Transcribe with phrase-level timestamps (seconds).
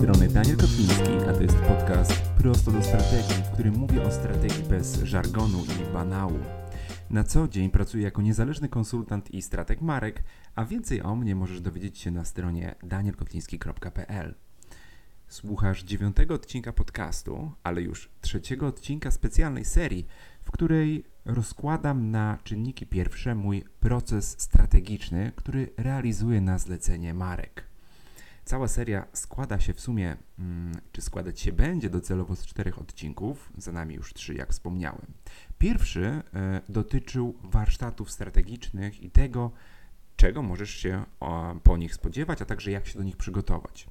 [0.00, 4.62] strony Daniel Kotliński, a to jest podcast Prosto do Strategii, w którym mówię o strategii
[4.62, 6.38] bez żargonu i banału.
[7.10, 10.22] Na co dzień pracuję jako niezależny konsultant i strateg marek,
[10.54, 14.34] a więcej o mnie możesz dowiedzieć się na stronie danielkotliński.pl.
[15.28, 20.06] Słuchasz dziewiątego odcinka podcastu, ale już trzeciego odcinka specjalnej serii,
[20.42, 27.69] w której rozkładam na czynniki pierwsze mój proces strategiczny, który realizuję na zlecenie marek.
[28.44, 33.52] Cała seria składa się w sumie, mm, czy składać się będzie docelowo z czterech odcinków,
[33.58, 35.06] za nami już trzy, jak wspomniałem.
[35.58, 36.22] Pierwszy e,
[36.68, 39.50] dotyczył warsztatów strategicznych i tego,
[40.16, 41.04] czego możesz się
[41.62, 43.86] po nich spodziewać, a także jak się do nich przygotować.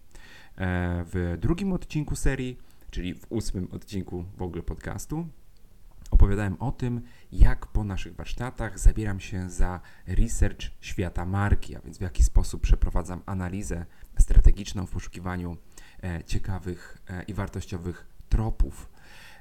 [0.58, 2.58] E, w drugim odcinku serii,
[2.92, 5.28] czyli w ósmym odcinku w ogóle podcastu,
[6.12, 11.98] opowiadałem o tym, jak po naszych warsztatach zabieram się za research świata marki, a więc
[11.98, 13.86] w jaki sposób przeprowadzam analizę
[14.20, 15.58] strategiczną w poszukiwaniu
[16.04, 18.90] e, ciekawych e, i wartościowych tropów.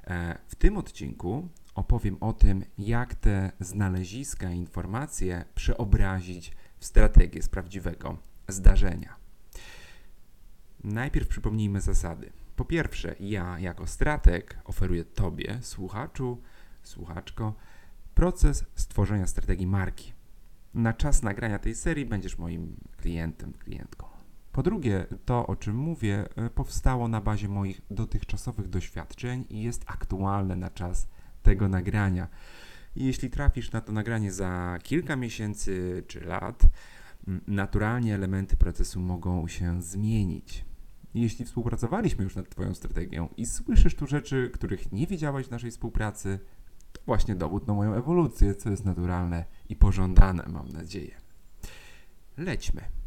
[0.07, 7.49] E, w tym odcinku opowiem o tym, jak te znaleziska, informacje przeobrazić w strategię z
[7.49, 8.19] prawdziwego
[8.49, 9.17] zdarzenia.
[10.85, 12.33] Najpierw przypomnijmy zasady.
[12.57, 16.43] Po pierwsze, ja jako strateg oferuję Tobie, słuchaczu,
[16.83, 17.55] słuchaczko,
[18.15, 20.13] proces stworzenia strategii marki.
[20.75, 24.18] Na czas nagrania tej serii będziesz moim klientem, klientką.
[24.59, 29.85] Po drugie, to o czym mówię, e, powstało na bazie moich dotychczasowych doświadczeń i jest
[29.87, 31.09] aktualne na czas
[31.43, 32.29] tego nagrania.
[32.97, 36.63] Jeśli trafisz na to nagranie za kilka miesięcy czy lat,
[37.47, 40.65] naturalnie elementy procesu mogą się zmienić.
[41.15, 45.71] Jeśli współpracowaliśmy już nad Twoją strategią i słyszysz tu rzeczy, których nie wiedziałeś w naszej
[45.71, 46.39] współpracy,
[46.93, 51.15] to właśnie dowód na moją ewolucję, co jest naturalne i pożądane, mam nadzieję.
[52.37, 52.98] Lećmy.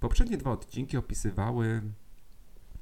[0.00, 1.82] Poprzednie dwa odcinki opisywały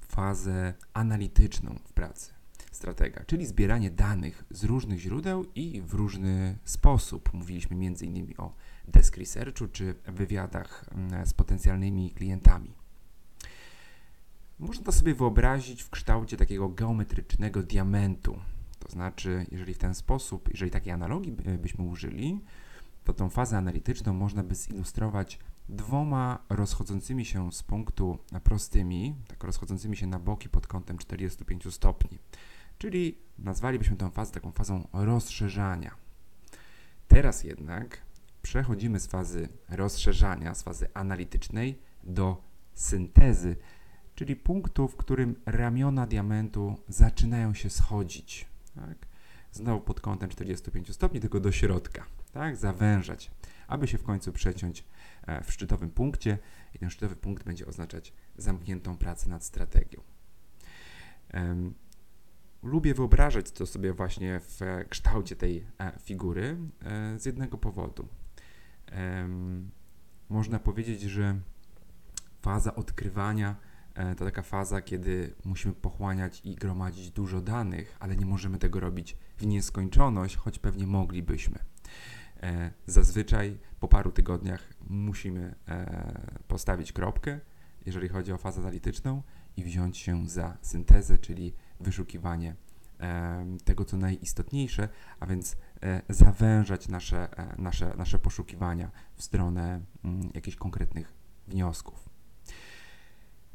[0.01, 2.37] fazę analityczną w pracy
[2.73, 7.33] stratega, czyli zbieranie danych z różnych źródeł i w różny sposób.
[7.33, 8.35] Mówiliśmy m.in.
[8.39, 8.55] o
[8.89, 12.73] desk researchu czy wywiadach mm, z potencjalnymi klientami.
[14.59, 18.39] Można to sobie wyobrazić w kształcie takiego geometrycznego diamentu.
[18.79, 22.41] To znaczy, jeżeli w ten sposób, jeżeli takiej analogii byśmy użyli,
[23.05, 29.97] to tą fazę analityczną można by zilustrować dwoma rozchodzącymi się z punktu prostymi, tak rozchodzącymi
[29.97, 32.19] się na boki pod kątem 45 stopni.
[32.79, 35.95] Czyli nazwalibyśmy tę fazę taką fazą rozszerzania.
[37.09, 38.03] Teraz jednak
[38.43, 42.43] przechodzimy z fazy rozszerzania, z fazy analitycznej do
[42.75, 43.57] syntezy,
[44.15, 48.47] czyli punktu, w którym ramiona diamentu zaczynają się schodzić.
[48.75, 48.97] Tak?
[49.53, 52.57] Znowu pod kątem 45 stopni, tylko do środka, tak?
[52.57, 53.31] zawężać,
[53.69, 54.85] aby się w końcu przeciąć
[55.45, 56.39] w szczytowym punkcie
[56.75, 60.01] i ten szczytowy punkt będzie oznaczać zamkniętą pracę nad strategią.
[62.63, 68.09] Lubię wyobrażać to sobie właśnie w kształcie tej e, figury e, z jednego powodu.
[70.29, 71.41] Można powiedzieć, że
[72.43, 73.57] faza odkrywania
[73.97, 78.81] E, to taka faza, kiedy musimy pochłaniać i gromadzić dużo danych, ale nie możemy tego
[78.81, 81.59] robić w nieskończoność, choć pewnie moglibyśmy.
[82.43, 87.41] E, zazwyczaj po paru tygodniach musimy e, postawić kropkę,
[87.87, 89.23] jeżeli chodzi o fazę analityczną,
[89.57, 92.55] i wziąć się za syntezę, czyli wyszukiwanie
[93.65, 94.89] tego, co najistotniejsze,
[95.21, 95.57] a więc
[96.09, 101.13] zawężać nasze, nasze, nasze poszukiwania w stronę mm, jakichś konkretnych
[101.49, 102.09] wniosków.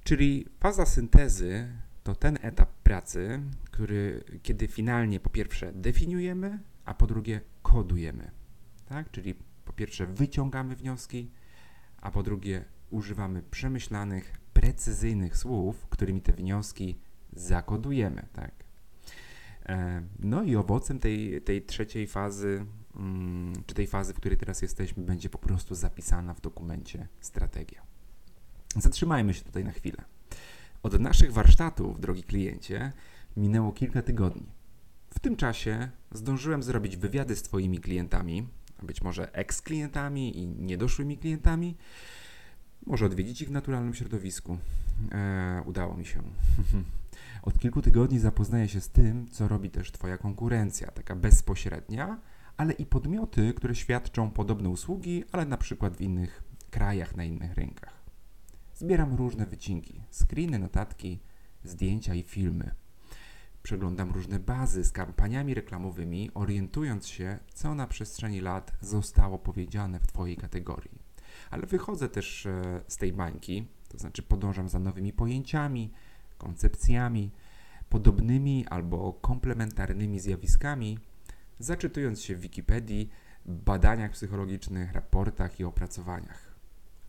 [0.03, 1.67] Czyli faza syntezy
[2.03, 3.41] to ten etap pracy,
[3.71, 8.31] który, kiedy finalnie po pierwsze definiujemy, a po drugie kodujemy.
[8.91, 9.11] Tak?
[9.11, 9.35] Czyli
[9.65, 11.31] po pierwsze wyciągamy wnioski,
[12.01, 16.97] a po drugie używamy przemyślanych, precyzyjnych słów, którymi te wnioski
[17.33, 18.27] zakodujemy.
[18.33, 18.51] Tak?
[19.65, 22.65] E, no i owocem tej, tej trzeciej fazy,
[22.95, 27.81] mm, czy tej fazy, w której teraz jesteśmy, będzie po prostu zapisana w dokumencie strategia.
[28.75, 30.03] Zatrzymajmy się tutaj na chwilę.
[30.83, 32.91] Od naszych warsztatów, drogi kliencie,
[33.37, 34.45] minęło kilka tygodni.
[35.13, 38.47] W tym czasie zdążyłem zrobić wywiady z Twoimi klientami,
[38.83, 41.77] być może eks-klientami i niedoszłymi klientami.
[42.85, 44.57] Może odwiedzić ich w naturalnym środowisku.
[45.11, 46.23] Eee, udało mi się.
[47.41, 52.19] Od kilku tygodni zapoznaję się z tym, co robi też Twoja konkurencja, taka bezpośrednia,
[52.57, 57.53] ale i podmioty, które świadczą podobne usługi, ale na przykład w innych krajach, na innych
[57.53, 58.01] rynkach.
[58.75, 61.19] Zbieram różne wycinki, screeny, notatki,
[61.63, 62.71] zdjęcia i filmy.
[63.63, 70.07] Przeglądam różne bazy z kampaniami reklamowymi, orientując się, co na przestrzeni lat zostało powiedziane w
[70.07, 70.99] Twojej kategorii.
[71.49, 75.91] Ale wychodzę też e, z tej bańki, to znaczy podążam za nowymi pojęciami,
[76.37, 77.31] koncepcjami,
[77.89, 80.99] podobnymi albo komplementarnymi zjawiskami,
[81.59, 83.09] zaczytując się w Wikipedii,
[83.45, 86.55] badaniach psychologicznych, raportach i opracowaniach.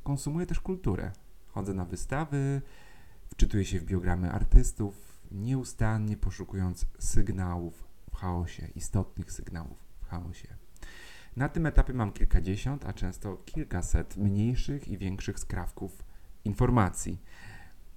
[0.02, 1.12] Konsumuję też kulturę.
[1.48, 2.62] Chodzę na wystawy,
[3.28, 10.56] wczytuję się w biogramy artystów, nieustannie poszukując sygnałów w chaosie, istotnych sygnałów w chaosie.
[11.36, 16.04] Na tym etapie mam kilkadziesiąt, a często kilkaset mniejszych i większych skrawków
[16.44, 17.22] informacji.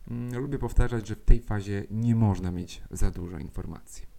[0.07, 4.14] Mm, lubię powtarzać, że w tej fazie nie można mieć za dużo informacji.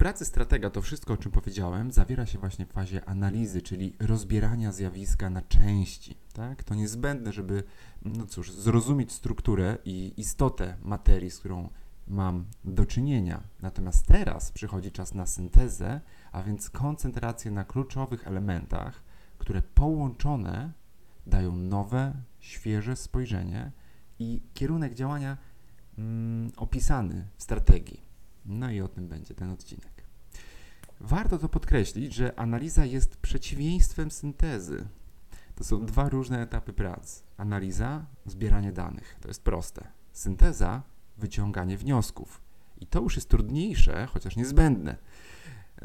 [0.00, 4.72] Pracy stratega to wszystko, o czym powiedziałem, zawiera się właśnie w fazie analizy, czyli rozbierania
[4.72, 6.16] zjawiska na części.
[6.32, 6.64] Tak?
[6.64, 7.62] To niezbędne, żeby
[8.04, 11.68] no cóż, zrozumieć strukturę i istotę materii, z którą
[12.08, 13.42] mam do czynienia.
[13.62, 16.00] Natomiast teraz przychodzi czas na syntezę,
[16.32, 19.02] a więc koncentrację na kluczowych elementach,
[19.38, 20.72] które połączone
[21.26, 23.72] dają nowe, świeże spojrzenie
[24.18, 25.36] i kierunek działania
[25.98, 28.09] mm, opisany w strategii.
[28.46, 30.04] No i o tym będzie ten odcinek.
[31.00, 34.88] Warto to podkreślić, że analiza jest przeciwieństwem syntezy.
[35.54, 37.22] To są dwa różne etapy prac.
[37.36, 39.16] Analiza, zbieranie danych.
[39.20, 39.88] To jest proste.
[40.12, 40.82] Synteza,
[41.18, 42.40] wyciąganie wniosków.
[42.80, 44.96] I to już jest trudniejsze, chociaż niezbędne.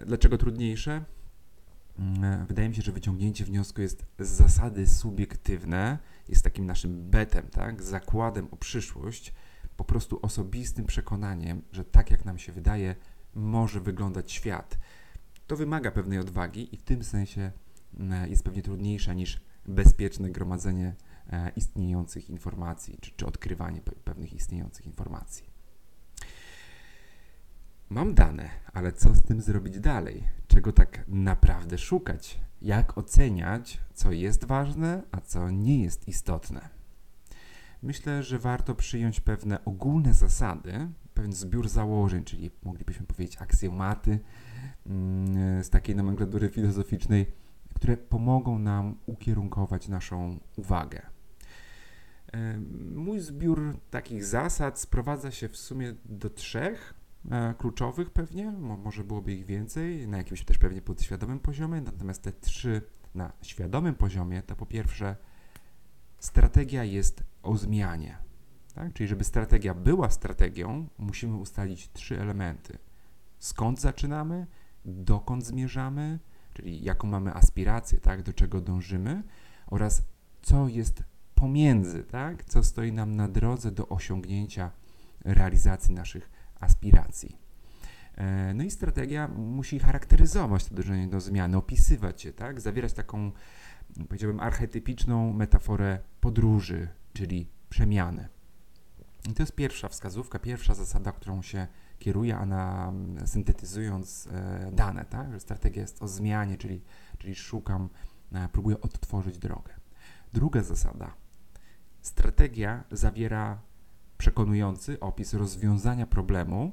[0.06, 1.06] Dlaczego trudniejsze?
[2.00, 5.98] Mm, wydaje mi się, że wyciągnięcie wniosku jest z zasady subiektywne,
[6.30, 7.84] jest takim naszym betem, tak?
[7.84, 9.34] zakładem o przyszłość,
[9.78, 12.96] po prostu osobistym przekonaniem, że tak jak nam się wydaje,
[13.36, 14.78] może wyglądać świat.
[15.48, 17.52] To wymaga pewnej odwagi i w tym sensie
[18.00, 20.96] mm, jest pewnie trudniejsze niż bezpieczne gromadzenie
[21.30, 25.56] e, istniejących informacji, czy, czy odkrywanie pewnych istniejących informacji.
[27.90, 30.24] Mam dane, ale co z tym zrobić dalej?
[30.48, 32.40] Czego tak naprawdę szukać?
[32.62, 36.75] Jak oceniać, co jest ważne, a co nie jest istotne?
[37.86, 44.20] Myślę, że warto przyjąć pewne ogólne zasady, pewien zbiór założeń, czyli moglibyśmy powiedzieć aksjomaty
[44.86, 47.26] mm, z takiej nomenklatury filozoficznej,
[47.74, 51.02] które pomogą nam ukierunkować naszą uwagę.
[52.96, 56.94] Mój zbiór takich zasad sprowadza się w sumie do trzech
[57.32, 62.32] e, kluczowych pewnie, może byłoby ich więcej, na jakimś też pewnie podświadomym poziomie, natomiast te
[62.32, 62.82] trzy
[63.16, 65.16] na świadomym poziomie to po pierwsze
[66.20, 68.18] strategia jest o zmianie.
[68.76, 68.94] Tak?
[68.94, 72.78] Czyli żeby strategia była strategią, musimy ustalić trzy elementy.
[73.40, 74.48] Skąd zaczynamy,
[74.86, 76.20] dokąd zmierzamy,
[76.54, 79.24] czyli jaką mamy aspirację, tak, do czego dążymy
[79.68, 80.02] oraz
[80.42, 81.04] co jest
[81.36, 84.72] pomiędzy, tak, co stoi nam na drodze do osiągnięcia
[85.26, 86.30] realizacji naszych
[86.60, 87.38] aspiracji.
[88.16, 93.32] E, no i strategia musi charakteryzować to dążenie do zmiany, opisywać je, tak, zawierać taką,
[94.08, 98.30] powiedziałbym, archetypiczną metaforę podróży, czyli przemiany.
[99.30, 101.68] I to jest pierwsza wskazówka, pierwsza zasada, którą się
[102.00, 102.94] kieruje, a na,
[103.26, 105.32] syntetyzując e, dane, tak?
[105.32, 106.82] Że strategia jest o zmianie, czyli,
[107.18, 107.90] czyli szukam,
[108.34, 109.74] e, próbuję odtworzyć drogę.
[110.34, 111.14] Druga zasada.
[112.02, 113.62] Strategia zawiera
[114.18, 116.72] przekonujący opis rozwiązania problemu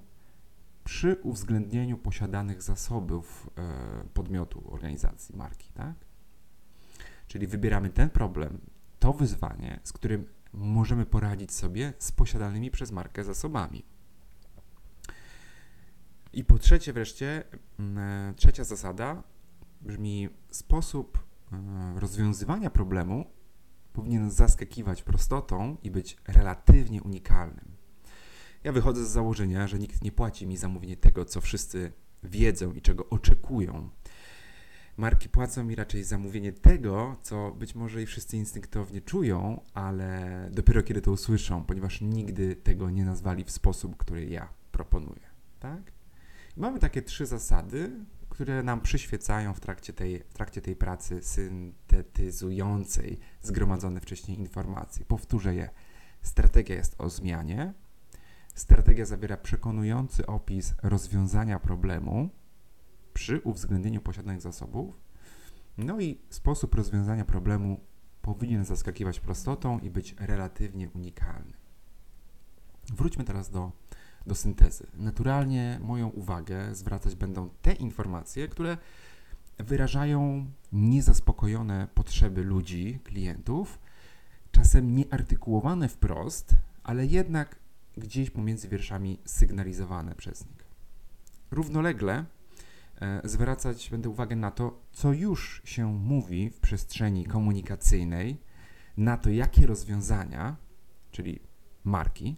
[0.85, 5.95] przy uwzględnieniu posiadanych zasobów e, podmiotu, organizacji, marki, tak?
[7.33, 8.59] Czyli wybieramy ten problem,
[8.99, 13.85] to wyzwanie, z którym możemy poradzić sobie z posiadanymi przez markę zasobami.
[16.33, 17.45] I po trzecie wreszcie,
[17.79, 19.23] mm, e, trzecia zasada
[19.81, 21.19] brzmi sposób
[21.53, 23.25] e, rozwiązywania problemu
[23.93, 27.77] powinien zaskakiwać prostotą i być relatywnie unikalnym.
[28.65, 32.73] Ja wychodzę z założenia, że nikt nie płaci mi za mówienie tego, co wszyscy wiedzą
[32.73, 33.91] i czego oczekują.
[35.03, 40.49] Marki płacą mi raczej za mówienie tego, co być może i wszyscy instynktownie czują, ale
[40.53, 45.21] dopiero kiedy to usłyszą, ponieważ nigdy tego nie nazwali w sposób, który ja proponuję.
[45.61, 45.93] Tak?
[46.57, 47.91] Mamy takie trzy zasady,
[48.29, 55.05] które nam przyświecają w trakcie tej, w trakcie tej pracy syntetyzującej zgromadzone wcześniej informacje.
[55.05, 55.71] Powtórzę je.
[56.23, 57.73] Strategia jest o zmianie.
[58.55, 62.31] Strategia zawiera przekonujący opis rozwiązania problemu
[63.15, 65.01] przy uwzględnieniu posiadanych zasobów.
[65.79, 67.81] No i sposób rozwiązania problemu
[68.23, 71.53] powinien zaskakiwać prostotą i być relatywnie unikalny.
[72.93, 73.73] Wróćmy teraz do
[74.27, 74.87] do syntezy.
[74.95, 78.79] Naturalnie moją uwagę zwracać będą te informacje, które
[79.59, 83.79] wyrażają niezaspokojone potrzeby ludzi, klientów,
[84.51, 87.57] czasem nieartykułowane wprost, ale jednak
[87.97, 90.65] gdzieś pomiędzy wierszami sygnalizowane przez nich.
[91.51, 92.25] Równolegle
[93.25, 98.41] zwracać będę uwagę na to, co już się mówi w przestrzeni komunikacyjnej,
[98.97, 100.57] na to, jakie rozwiązania,
[101.11, 101.41] czyli
[101.85, 102.37] marki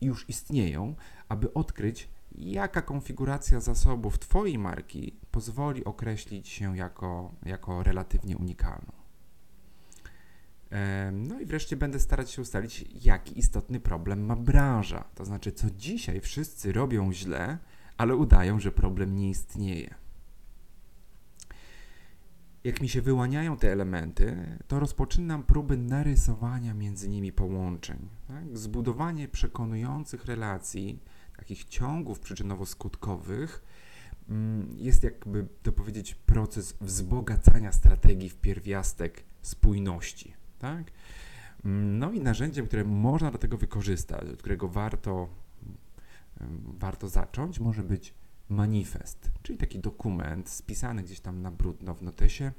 [0.00, 0.94] już istnieją,
[1.28, 8.92] aby odkryć, jaka konfiguracja zasobów Twojej marki pozwoli określić się jako, jako relatywnie unikalną.
[11.12, 15.04] No i wreszcie będę starać się ustalić, jaki istotny problem ma branża.
[15.14, 17.58] To znaczy, co dzisiaj wszyscy robią źle,
[17.96, 19.94] ale udają, że problem nie istnieje.
[22.64, 28.08] Jak mi się wyłaniają te elementy, to rozpoczynam próby narysowania między nimi połączeń.
[28.28, 28.58] Tak?
[28.58, 30.98] Zbudowanie przekonujących relacji,
[31.36, 33.48] takich ciągów przyczynowo-skutkowych,
[34.28, 40.34] mm, jest jakby to powiedzieć proces wzbogacania strategii w pierwiastek spójności.
[40.58, 40.90] Tak?
[41.64, 45.28] Mm, no i narzędziem, które można do tego wykorzystać, od którego warto,
[46.78, 48.14] warto zacząć, może być
[48.48, 52.52] manifest, czyli taki dokument spisany gdzieś tam na brudno w notesie,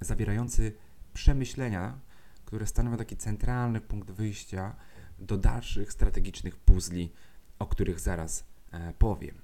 [0.00, 0.72] zawierający
[1.14, 1.98] przemyślenia,
[2.44, 4.76] które stanowią taki centralny punkt wyjścia
[5.18, 7.12] do dalszych strategicznych puzli,
[7.58, 9.34] o których zaraz e, powiem.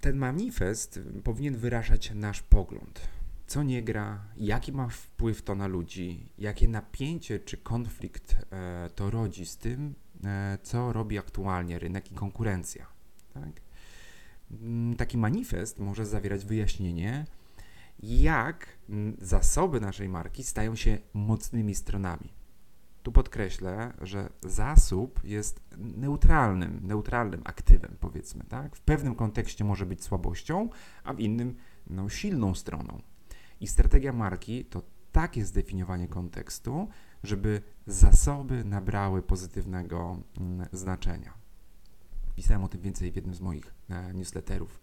[0.00, 3.00] Ten manifest powinien wyrażać nasz pogląd.
[3.46, 9.10] Co nie gra, jaki ma wpływ to na ludzi, jakie napięcie czy konflikt e, to
[9.10, 9.94] rodzi z tym,
[10.24, 12.91] e, co robi aktualnie rynek i konkurencja.
[13.34, 13.60] Tak?
[14.50, 17.26] Mm, taki manifest może zawierać wyjaśnienie,
[18.02, 22.32] jak mm, zasoby naszej marki stają się mocnymi stronami.
[23.02, 28.76] Tu podkreślę, że zasób jest neutralnym, neutralnym aktywem, powiedzmy, tak?
[28.76, 30.68] W pewnym kontekście może być słabością,
[31.04, 33.02] a w innym no, silną stroną.
[33.60, 36.88] I strategia marki to takie zdefiniowanie kontekstu,
[37.22, 41.41] żeby zasoby nabrały pozytywnego mm, znaczenia.
[42.36, 44.80] Pisałem o tym więcej w jednym z moich e, newsletterów.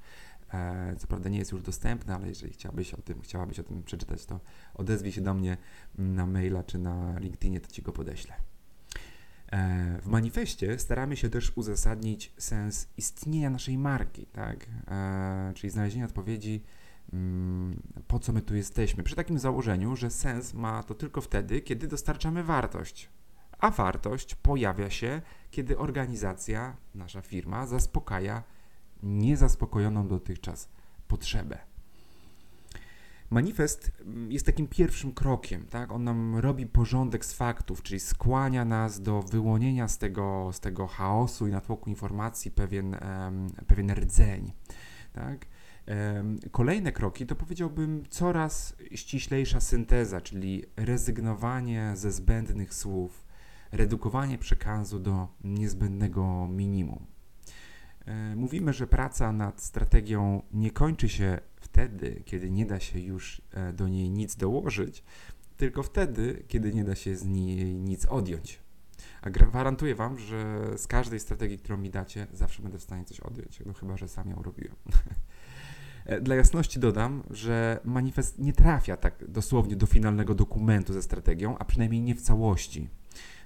[0.53, 3.83] E, co prawda nie jest już dostępne, ale jeżeli chciałabyś o tym, chciałabyś o tym
[3.83, 4.39] przeczytać, to
[4.73, 5.57] odezwij się do mnie
[5.97, 8.33] na maila czy na LinkedInie, to ci go podeślę.
[9.51, 14.65] E, w manifestie staramy się też uzasadnić sens istnienia naszej marki, tak?
[15.55, 16.63] Czyli znalezienie odpowiedzi,
[17.13, 19.03] mm, po co my tu jesteśmy.
[19.03, 23.09] Przy takim założeniu, że sens ma to tylko wtedy, kiedy dostarczamy wartość.
[23.59, 28.43] A wartość pojawia się, kiedy organizacja, nasza firma, zaspokaja
[29.03, 30.69] niezaspokojoną dotychczas
[31.07, 31.57] potrzebę.
[33.29, 35.91] Manifest mm, jest takim pierwszym krokiem, tak?
[35.91, 40.87] On nam robi porządek z faktów, czyli skłania nas do wyłonienia z tego, z tego
[40.87, 44.51] chaosu i natłoku informacji pewien, um, pewien rdzeń,
[45.13, 45.45] tak?
[45.87, 53.28] Um, kolejne kroki to powiedziałbym coraz ściślejsza synteza, czyli rezygnowanie ze zbędnych słów,
[53.71, 57.05] redukowanie przekazu do niezbędnego minimum.
[58.05, 63.41] E, mówimy, że praca nad strategią nie kończy się wtedy, kiedy nie da się już
[63.51, 65.03] e, do niej nic dołożyć,
[65.57, 68.59] tylko wtedy, kiedy nie da się z niej nic odjąć.
[69.21, 73.19] A gwarantuję Wam, że z każdej strategii, którą mi dacie, zawsze będę w stanie coś
[73.19, 74.75] odjąć, no chyba, że sam ją robiłem.
[76.05, 81.57] E, dla jasności dodam, że manifest nie trafia tak dosłownie do finalnego dokumentu ze strategią,
[81.57, 82.87] a przynajmniej nie w całości.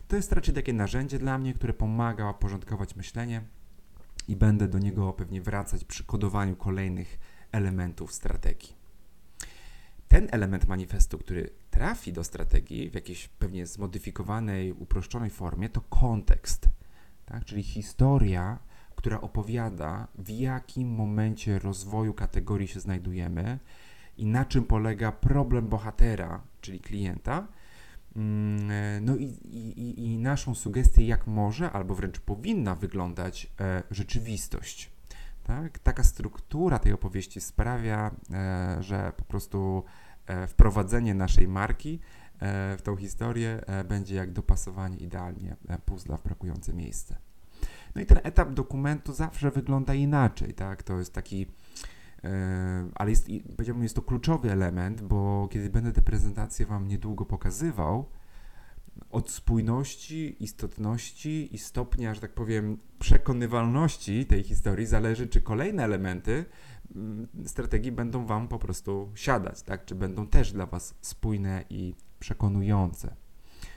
[0.07, 3.41] To jest raczej takie narzędzie dla mnie, które pomaga porządkować myślenie,
[4.27, 7.19] i będę do niego pewnie wracać przy kodowaniu kolejnych
[7.51, 8.74] elementów strategii.
[10.07, 16.69] Ten element manifestu, który trafi do strategii w jakiejś pewnie zmodyfikowanej, uproszczonej formie, to kontekst,
[17.25, 17.45] tak?
[17.45, 18.60] czyli historia,
[18.95, 23.60] która opowiada, w jakim momencie rozwoju kategorii się znajdujemy
[24.17, 27.48] i na czym polega problem bohatera, czyli klienta,
[29.01, 34.91] no i, i, i naszą sugestię, jak może albo wręcz powinna wyglądać e, rzeczywistość.
[35.43, 35.79] Tak?
[35.79, 39.84] Taka struktura tej opowieści sprawia, e, że po prostu
[40.48, 42.00] wprowadzenie naszej marki
[42.77, 45.55] w tą historię będzie jak dopasowanie idealnie
[45.86, 47.15] puzla w brakujące miejsce.
[47.96, 50.84] No i ten etap dokumentu zawsze wygląda inaczej, tak?
[50.84, 51.48] To jest taki,
[52.96, 58.06] ale jest, powiedziałbym, jest to kluczowy element, bo kiedy będę tę prezentację Wam niedługo pokazywał,
[59.10, 66.46] od spójności, istotności i stopnia, że tak powiem, przekonywalności tej historii zależy, czy kolejne elementy
[66.96, 69.86] mm, strategii będą Wam po prostu siadać, tak?
[69.86, 73.15] czy będą też dla Was spójne i przekonujące.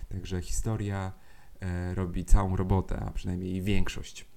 [0.08, 1.12] Także historia
[1.60, 4.35] e, robi całą robotę, a przynajmniej większość.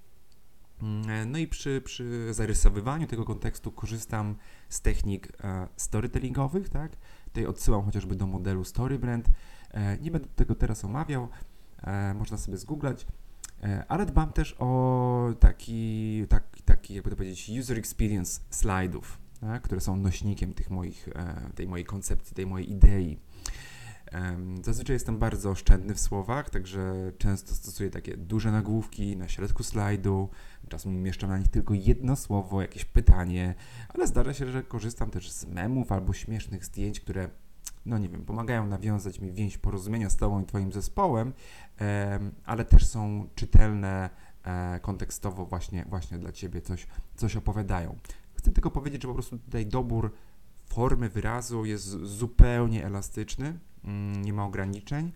[0.82, 4.36] Mm, no i przy, przy zarysowywaniu tego kontekstu korzystam
[4.70, 6.92] z technik e, storytellingowych, tak?
[7.26, 9.30] Tutaj odsyłam chociażby do modelu StoryBrand,
[9.72, 11.28] E, nie będę tego teraz omawiał,
[11.84, 13.08] e, można sobie zgooglać,
[13.88, 19.82] ale dbam też o taki, taki, taki jakby to powiedzieć, user experience slajdów, tak, które
[19.82, 21.10] są nośnikiem tych moich,
[21.56, 23.20] tej mojej koncepcji, tej mojej idei.
[24.62, 30.30] Zazwyczaj jestem bardzo oszczędny w słowach, także często stosuję takie duże nagłówki na środku slajdu.
[30.70, 33.56] Czasem umieszczam na nich tylko jedno słowo, jakieś pytanie,
[33.90, 37.30] ale zdarza się, że korzystam też z memów albo śmiesznych zdjęć, które
[37.86, 41.34] no nie wiem, pomagają nawiązać mi więź porozumienia z Tobą i Twoim zespołem,
[42.46, 44.10] ale też są czytelne
[44.44, 47.98] e, kontekstowo właśnie, właśnie dla Ciebie, coś, coś opowiadają.
[48.34, 50.14] Chcę tylko powiedzieć, że po prostu tutaj dobór
[50.66, 53.60] formy wyrazu jest zupełnie elastyczny,
[54.22, 55.12] nie ma ograniczeń.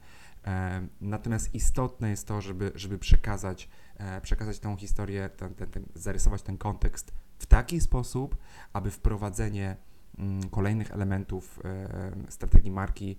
[0.46, 5.86] E, natomiast istotne jest to, żeby, żeby przekazać, e, przekazać tą historię, ten, ten, ten,
[5.96, 8.38] zarysować ten kontekst w taki sposób,
[8.74, 9.77] aby wprowadzenie
[10.17, 13.17] mm, kolejnych elementów e, strategii marki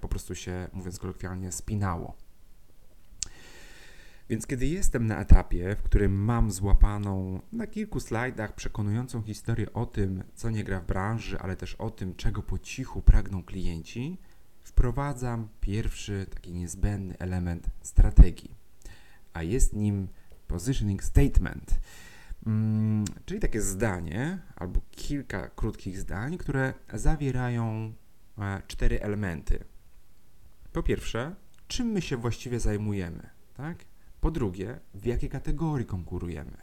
[0.00, 2.16] po prostu się, mówiąc kolokwialnie, spinało.
[4.28, 9.86] Więc kiedy jestem na etapie, w którym mam złapaną na kilku slajdach przekonującą historię o
[9.86, 14.18] tym, co nie gra w branży, ale też o tym, czego po cichu pragną klienci,
[14.66, 18.54] wprowadzam pierwszy taki niezbędny element strategii,
[19.32, 20.08] a jest nim
[20.48, 21.80] positioning statement.
[22.44, 27.92] Hmm, czyli takie zdanie albo kilka krótkich zdań, które zawierają
[28.38, 29.64] e, cztery elementy.
[30.72, 31.34] Po pierwsze,
[31.68, 33.84] czym my się właściwie zajmujemy, tak?
[34.20, 36.56] Po drugie, w jakiej kategorii konkurujemy.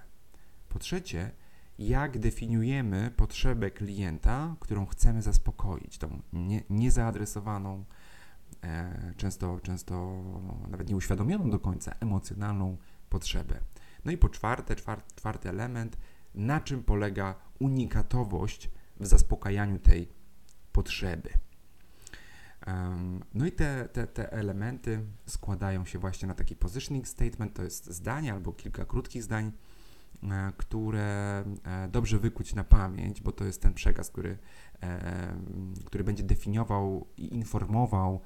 [0.69, 1.31] Po trzecie,
[1.79, 7.85] jak definiujemy potrzebę klienta, którą chcemy zaspokoić, tą nie, niezaadresowaną,
[8.63, 10.23] e, często, często
[10.69, 12.77] nawet nieuświadomioną do końca emocjonalną
[13.09, 13.59] potrzebę.
[14.05, 15.97] No i po czwarte, czwarty, czwarty element,
[16.35, 20.09] na czym polega unikatowość w zaspokajaniu tej
[20.71, 21.29] potrzeby.
[23.33, 27.85] No i te, te, te elementy składają się właśnie na taki positioning statement, to jest
[27.85, 29.51] zdanie albo kilka krótkich zdań,
[30.57, 34.37] które e, dobrze wykuć na pamięć, bo to jest ten przekaz, który,
[34.83, 35.35] e,
[35.85, 38.21] który będzie definiował i informował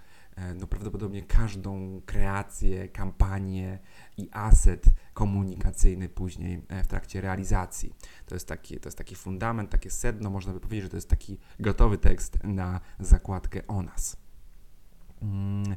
[0.60, 3.80] no prawdopodobnie każdą kreację, kampanię
[4.18, 7.94] i aset komunikacyjny później w trakcie realizacji.
[8.26, 11.10] To jest taki, to jest taki fundament, takie sedno, można by powiedzieć, że to jest
[11.10, 14.18] taki gotowy tekst na zakładkę o nas.
[15.22, 15.76] Mm,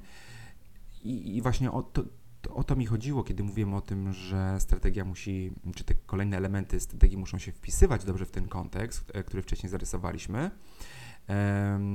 [1.04, 2.02] I, i właśnie o to,
[2.42, 6.37] to, o to mi chodziło, kiedy mówiłem o tym, że strategia musi, czy te kolejne
[6.37, 10.50] elementy strategii muszą się wpisywać dobrze w ten kontekst, e, który wcześniej zarysowaliśmy.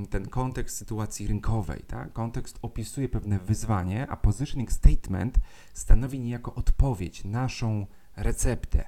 [0.10, 2.14] Ten kontekst sytuacji rynkowej, tak?
[2.14, 5.40] kontekst opisuje pewne wyzwanie, a positioning statement
[5.74, 8.86] stanowi niejako odpowiedź, naszą receptę.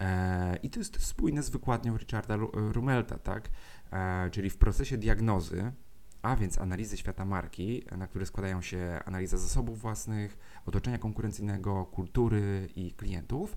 [0.00, 3.50] E, I to jest spójne z wykładnią Richarda Rumelta, tak?
[3.92, 5.72] E, czyli w procesie diagnozy
[6.22, 12.68] a więc analizy świata marki, na które składają się analiza zasobów własnych, otoczenia konkurencyjnego, kultury
[12.76, 13.56] i klientów.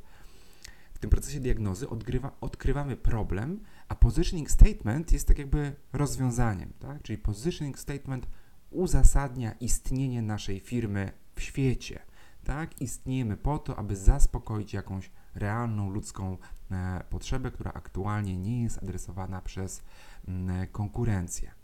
[0.93, 7.02] W tym procesie diagnozy odgrywa, odkrywamy problem, a positioning statement jest tak jakby rozwiązaniem, tak?
[7.02, 8.28] Czyli positioning statement
[8.69, 11.99] uzasadnia istnienie naszej firmy w świecie,
[12.43, 12.82] tak?
[12.82, 16.38] Istniejemy po to, aby zaspokoić jakąś realną ludzką
[16.71, 19.84] e, potrzebę, która aktualnie nie jest adresowana przez
[20.28, 21.62] m, mm, konkurencję.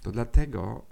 [0.00, 0.86] To dlatego,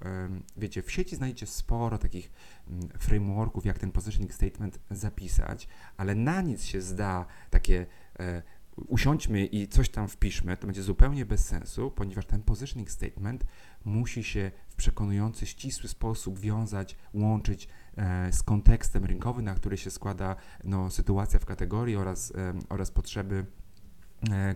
[0.57, 2.33] wiecie, w sieci znajdziecie sporo takich
[2.69, 7.87] mm, frameworków, jak ten positioning statement zapisać, ale na nic się zda takie
[8.21, 8.43] e,
[8.77, 13.45] usiądźmy i coś tam wpiszmy, to będzie zupełnie bez sensu, ponieważ ten positioning statement
[13.85, 19.91] musi się w przekonujący, ścisły sposób wiązać, łączyć e, z kontekstem rynkowym, na który się
[19.91, 22.33] składa no, sytuacja w kategorii oraz,
[22.69, 23.47] oraz potrzeby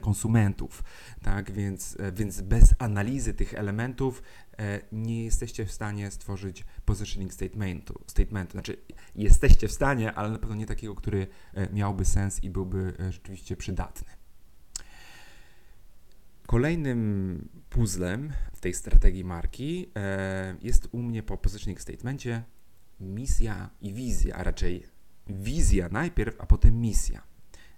[0.01, 0.85] konsumentów,
[1.23, 4.23] tak, więc, e, więc bez analizy tych elementów
[4.59, 8.77] e, nie jesteście w stanie stworzyć positioning statementu, statementu, znaczy
[9.15, 11.27] jesteście w stanie, ale na pewno nie takiego, który
[11.73, 14.09] miałby sens i byłby rzeczywiście przydatny.
[16.47, 19.91] Kolejnym puzzlem w tej strategii marki
[20.63, 22.43] jest u mnie po positioning statemencie
[23.01, 24.87] misja i wizja, a raczej
[25.27, 27.28] wizja najpierw, a potem misja.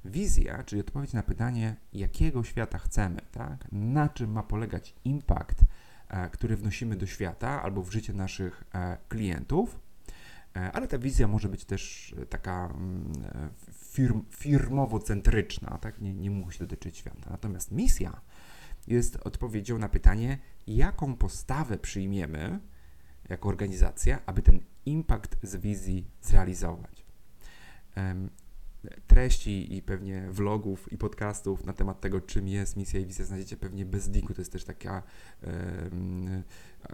[0.04, 3.68] Wizja, czyli odpowiedź na pytanie, jakiego świata chcemy, tak?
[3.72, 5.64] na czym ma polegać impact,
[6.08, 9.80] e, który wnosimy do świata albo w życie naszych e, klientów,
[10.56, 13.12] e, ale ta wizja może być też taka mm,
[13.72, 16.00] firm, firmowo-centryczna, tak?
[16.00, 17.30] nie, nie musi dotyczyć świata.
[17.30, 18.20] Natomiast misja
[18.86, 22.60] jest odpowiedzią na pytanie, jaką postawę przyjmiemy
[23.28, 27.04] jako organizacja, aby ten impact z wizji zrealizować
[29.06, 33.56] treści i pewnie vlogów i podcastów na temat tego, czym jest misja i wizja, znajdziecie
[33.56, 34.34] pewnie bez linku.
[34.34, 35.02] To jest też taka,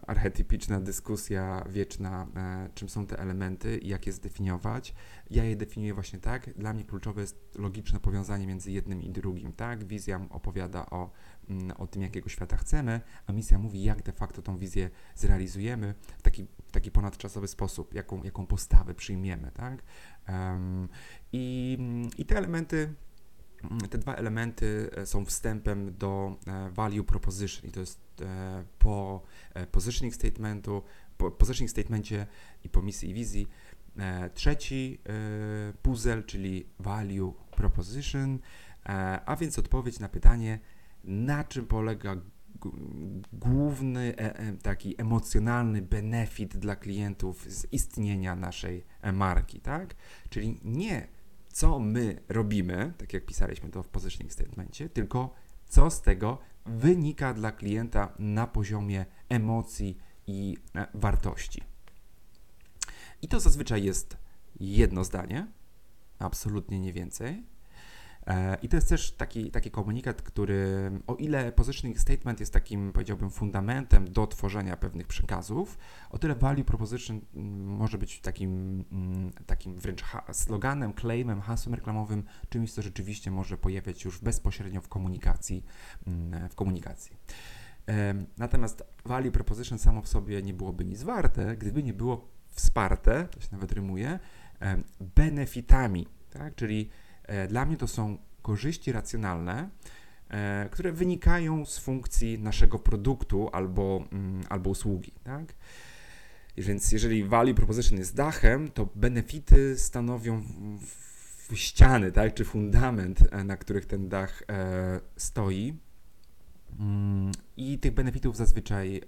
[0.07, 4.95] archetypiczna dyskusja wieczna, e, czym są te elementy i jak je zdefiniować.
[5.31, 6.51] Ja je definiuję właśnie tak.
[6.59, 9.53] Dla mnie kluczowe jest logiczne powiązanie między jednym i drugim.
[9.53, 9.85] Tak?
[9.85, 11.11] Wizja opowiada o,
[11.77, 16.23] o tym, jakiego świata chcemy, a misja mówi, jak de facto tą wizję zrealizujemy w
[16.23, 19.51] taki, w taki ponadczasowy sposób, jaką, jaką postawę przyjmiemy.
[19.55, 19.83] Tak?
[21.33, 21.79] I,
[22.19, 22.95] I te elementy
[23.91, 29.23] te dwa elementy e, są wstępem do e, value proposition i to jest e, po
[29.73, 30.83] positioning statementu,
[31.17, 32.27] po positioning statemencie
[32.65, 33.49] i po misji i wizji.
[34.35, 34.99] Trzeci
[35.83, 38.39] puzzle, czyli value proposition,
[39.27, 40.59] a więc odpowiedź na pytanie,
[41.07, 42.17] na czym polega
[43.33, 44.15] główny
[44.63, 49.95] taki emocjonalny benefit dla klientów z istnienia naszej marki, tak?
[50.31, 51.09] Czyli nie
[51.57, 55.35] co my robimy, tak jak pisaliśmy to w positioning statemencie, tylko
[55.69, 61.63] co z tego wynika dla klienta na poziomie emocji i e, wartości.
[63.23, 64.17] I to zazwyczaj jest
[64.61, 65.47] jedno zdanie,
[66.19, 67.43] absolutnie nie więcej.
[68.27, 72.93] E, I to jest też taki, taki komunikat, który, o ile positioning statement jest takim,
[72.93, 75.79] powiedziałbym, fundamentem do tworzenia pewnych przekazów,
[76.11, 82.25] o tyle value proposition mm, może być takim, mm, takim wręcz sloganem, claimem, hasłem reklamowym,
[82.49, 85.65] czymś, co rzeczywiście może pojawiać już bezpośrednio w komunikacji.
[86.07, 87.17] Mm, w komunikacji.
[88.39, 93.41] Natomiast value proposition samo w sobie nie byłoby nic warte, gdyby nie było wsparte, to
[93.41, 94.19] się nawet rymuje,
[95.01, 96.55] benefitami, tak?
[96.55, 97.06] czyli E,
[97.49, 99.69] dla mnie to są korzyści racjonalne,
[100.29, 105.13] e, które wynikają z funkcji naszego produktu albo, mm, albo usługi.
[105.25, 105.55] Tak?
[106.57, 110.43] Więc jeżeli value proposition jest dachem, to benefity stanowią
[111.55, 114.43] ściany, tak, czy fundament, e, na których ten dach
[115.17, 115.75] stoi.
[116.79, 119.03] Mm, I tych benefitów zazwyczaj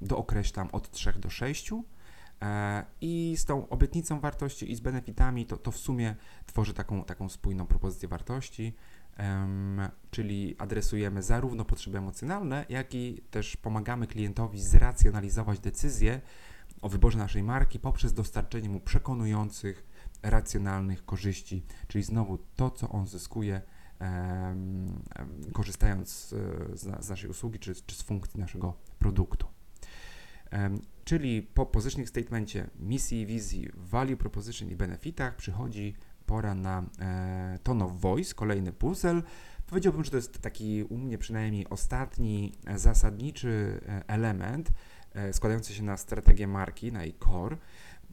[0.00, 1.72] dookreślam od 3 do 6.
[2.42, 7.04] E, I z tą obietnicą wartości i z benefitami to, to w sumie tworzy taką,
[7.04, 8.74] taką spójną propozycję wartości,
[10.10, 16.20] czyli adresujemy zarówno potrzeby emocjonalne, jak i też pomagamy klientowi zracjonalizować decyzję
[16.82, 19.86] o wyborze naszej marki poprzez dostarczenie mu przekonujących,
[20.22, 23.62] racjonalnych korzyści, czyli znowu to, co on zyskuje.
[25.52, 26.28] Korzystając z,
[26.80, 29.46] z, naszej usługi czy, czy z funkcji naszego produktu.
[31.06, 35.94] Czyli po positioning statemencie misji, wizji, value proposition i benefitach przychodzi
[36.26, 39.22] pora na e, tone of voice, kolejny puzzle.
[39.66, 44.72] Powiedziałbym, że to jest taki u mnie przynajmniej ostatni e, zasadniczy e, element
[45.14, 47.56] e, składający się na strategię marki, na jej core,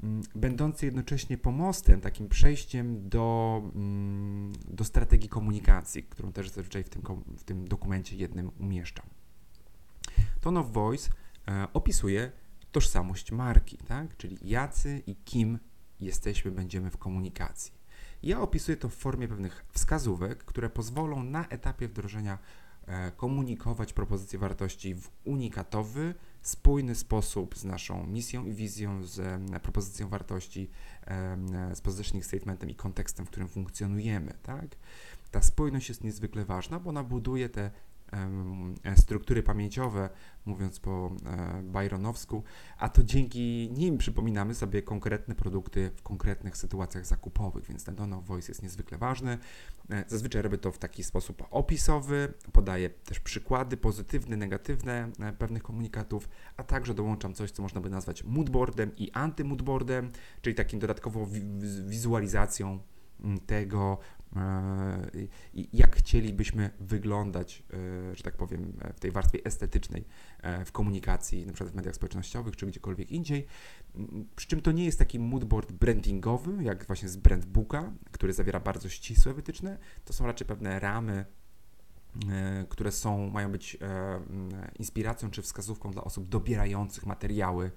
[0.03, 6.89] m, będący jednocześnie pomostem, takim przejściem do, mm, do strategii komunikacji, którą też zazwyczaj w
[6.89, 7.01] tym,
[7.37, 9.05] w tym dokumencie jednym umieszczam.
[10.41, 11.09] Tone of voice
[11.73, 12.31] opisuje
[12.73, 14.17] tożsamość marki, tak?
[14.17, 15.59] czyli jacy i kim
[15.99, 17.73] jesteśmy, będziemy w komunikacji.
[18.23, 22.37] Ja opisuję to w formie pewnych wskazówek, które pozwolą na etapie wdrożenia
[22.85, 29.59] e, komunikować propozycje wartości w unikatowy, spójny sposób z naszą misją i wizją, z e,
[29.59, 30.69] propozycją wartości,
[31.07, 34.33] e, z positioning statementem i kontekstem, w którym funkcjonujemy.
[34.43, 34.65] Tak?
[35.31, 37.71] Ta spójność jest niezwykle ważna, bo ona buduje te
[38.95, 40.09] struktury pamięciowe,
[40.45, 42.43] mówiąc po e, Byronowsku,
[42.77, 48.17] a to dzięki nim przypominamy sobie konkretne produkty w konkretnych sytuacjach zakupowych, więc ten tone
[48.17, 49.37] of voice jest niezwykle ważny.
[49.89, 56.29] E, zazwyczaj robię to w taki sposób opisowy, podaję też przykłady pozytywne, negatywne pewnych komunikatów,
[56.57, 61.27] a także dołączam coś, co można by nazwać moodboardem i antymoodboardem, czyli takim dodatkową
[61.87, 62.79] wizualizacją
[63.45, 63.99] tego,
[64.35, 65.09] E,
[65.73, 67.63] jak chcielibyśmy wyglądać,
[68.11, 70.05] e, że tak powiem, w tej warstwie estetycznej
[70.41, 73.45] e, w komunikacji, na przykład w mediach społecznościowych czy gdziekolwiek indziej.
[74.35, 78.89] Przy czym to nie jest taki moodboard brandingowy, jak właśnie z brandbooka, który zawiera bardzo
[78.89, 79.77] ścisłe wytyczne.
[80.05, 81.25] To są raczej pewne ramy,
[82.69, 83.77] które są, mają być
[84.79, 87.71] inspiracją czy wskazówką dla osób dobierających materiały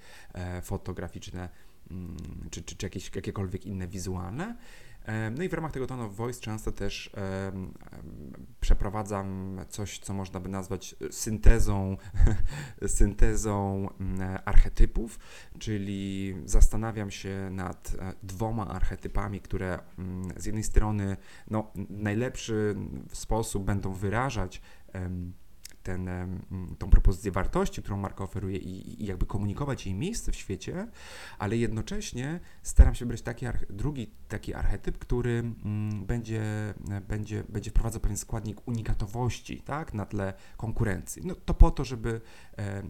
[0.63, 1.49] fotograficzne
[2.51, 4.57] czy, czy, czy jakieś, jakiekolwiek inne wizualne.
[5.37, 7.11] No i w ramach tego tone of voice często też
[8.61, 11.97] przeprowadzam coś, co można by nazwać syntezą,
[12.87, 15.19] syntezą mm, archetypów,
[15.59, 21.17] czyli zastanawiam się nad e, dwoma archetypami, które um, z jednej strony
[21.51, 22.75] no, najlepszy
[23.13, 24.63] sposób będą wyrażać
[25.87, 26.11] ten,
[26.79, 30.89] tą propozycję wartości, którą marka oferuje i, i jakby komunikować jej miejsce w świecie,
[31.39, 36.43] ale jednocześnie staram się brać taki drugi taki archetyp, który mm, będzie,
[37.09, 41.23] będzie, będzie wprowadzał pewien składnik unikatowości tak, na tle konkurencji.
[41.25, 42.21] No to po to, żeby
[42.59, 42.83] e,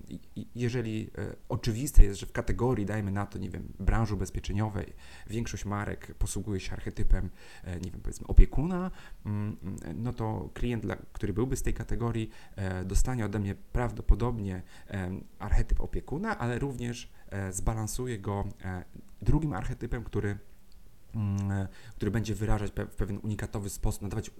[0.54, 4.92] jeżeli e, oczywiste jest, że w kategorii, dajmy na to, nie wiem, branży ubezpieczeniowej
[5.26, 7.30] większość marek posługuje się archetypem,
[7.64, 8.90] e, nie wiem, powiedzmy opiekuna,
[9.26, 9.56] mm,
[9.94, 12.30] no to klient, który byłby z tej kategorii,
[12.86, 14.62] dostanie ode mnie prawdopodobnie
[15.38, 17.10] archetyp opiekuna, ale również
[17.50, 18.44] zbalansuje go
[19.22, 20.38] drugim archetypem, który
[21.14, 24.30] mm, który będzie wyrażać w pewien unikatowy sposób, nadawać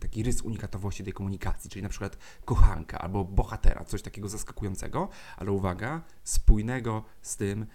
[0.00, 5.52] taki rys unikatowości tej komunikacji, czyli na przykład kochanka albo bohatera, coś takiego zaskakującą, ale
[5.52, 7.66] uwaga, spójnego z tym, e,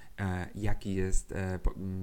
[0.55, 1.59] jaki jest e,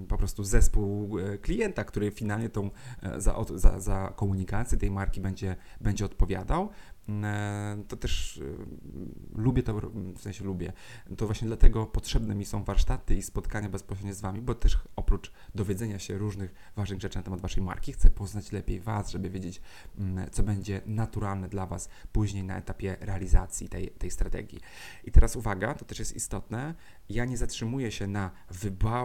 [0.09, 2.71] po, prostu zespół e, klienta, który finalnie tą,
[3.03, 6.71] e, za, za, za komunikację tej marki będzie, będzie odpowiadał.
[7.09, 9.81] E, to też e, lubię to,
[10.17, 10.73] w sensie lubię.
[11.17, 15.33] To właśnie dlatego potrzebne mi są warsztaty i spotkania bezpośrednio z Wami, bo też oprócz
[15.55, 19.61] dowiedzenia się różnych ważnych rzeczy na temat Waszej marki, chcę poznać lepiej Was, żeby wiedzieć,
[19.99, 24.61] mm, co będzie naturalne dla Was później na etapie realizacji tej, tej strategii.
[25.05, 26.75] I teraz uwaga, to też jest istotne,
[27.09, 28.31] ja nie zatrzymuję się na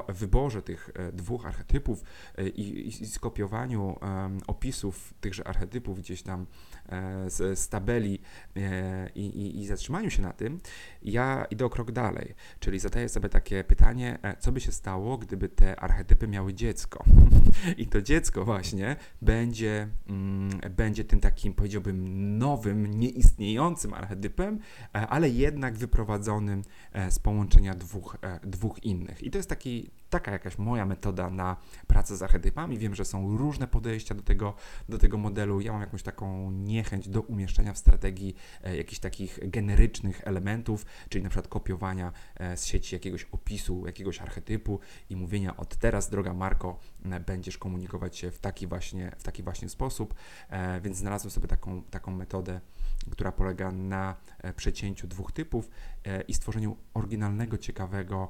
[0.09, 2.03] wyborze tych e, dwóch archetypów
[2.55, 6.45] i, i skopiowaniu um, opisów tychże archetypów gdzieś tam
[6.89, 8.19] e, z, z tabeli
[8.55, 10.59] e, i, i, i zatrzymaniu się na tym,
[11.03, 15.17] ja idę o krok dalej, czyli zadaję sobie takie pytanie, e, co by się stało,
[15.17, 17.03] gdyby te archetypy miały dziecko.
[17.77, 24.59] I to dziecko właśnie będzie, mm, będzie tym takim, powiedziałbym, nowym, nieistniejącym archetypem,
[24.95, 26.61] e, ale jednak wyprowadzonym
[26.93, 27.88] e, z połączenia dwóch,
[28.43, 29.23] dwóch innych.
[29.23, 32.77] I to jest taki, taka jakaś moja metoda na pracę z archetypami.
[32.77, 34.53] Wiem, że są różne podejścia do tego,
[34.89, 35.61] do tego modelu.
[35.61, 41.23] Ja mam jakąś taką niechęć do umieszczenia w strategii e, jakichś takich generycznych elementów, czyli
[41.23, 46.33] na przykład kopiowania e, z sieci jakiegoś opisu, jakiegoś archetypu i mówienia od teraz, droga
[46.33, 46.79] Marko,
[47.25, 50.13] będziesz komunikować się w taki właśnie, w taki właśnie sposób.
[50.49, 52.61] E, więc znalazłem sobie taką, taką metodę,
[53.11, 54.15] która polega na
[54.55, 55.69] przecięciu dwóch typów
[56.27, 58.29] i stworzeniu oryginalnego, ciekawego,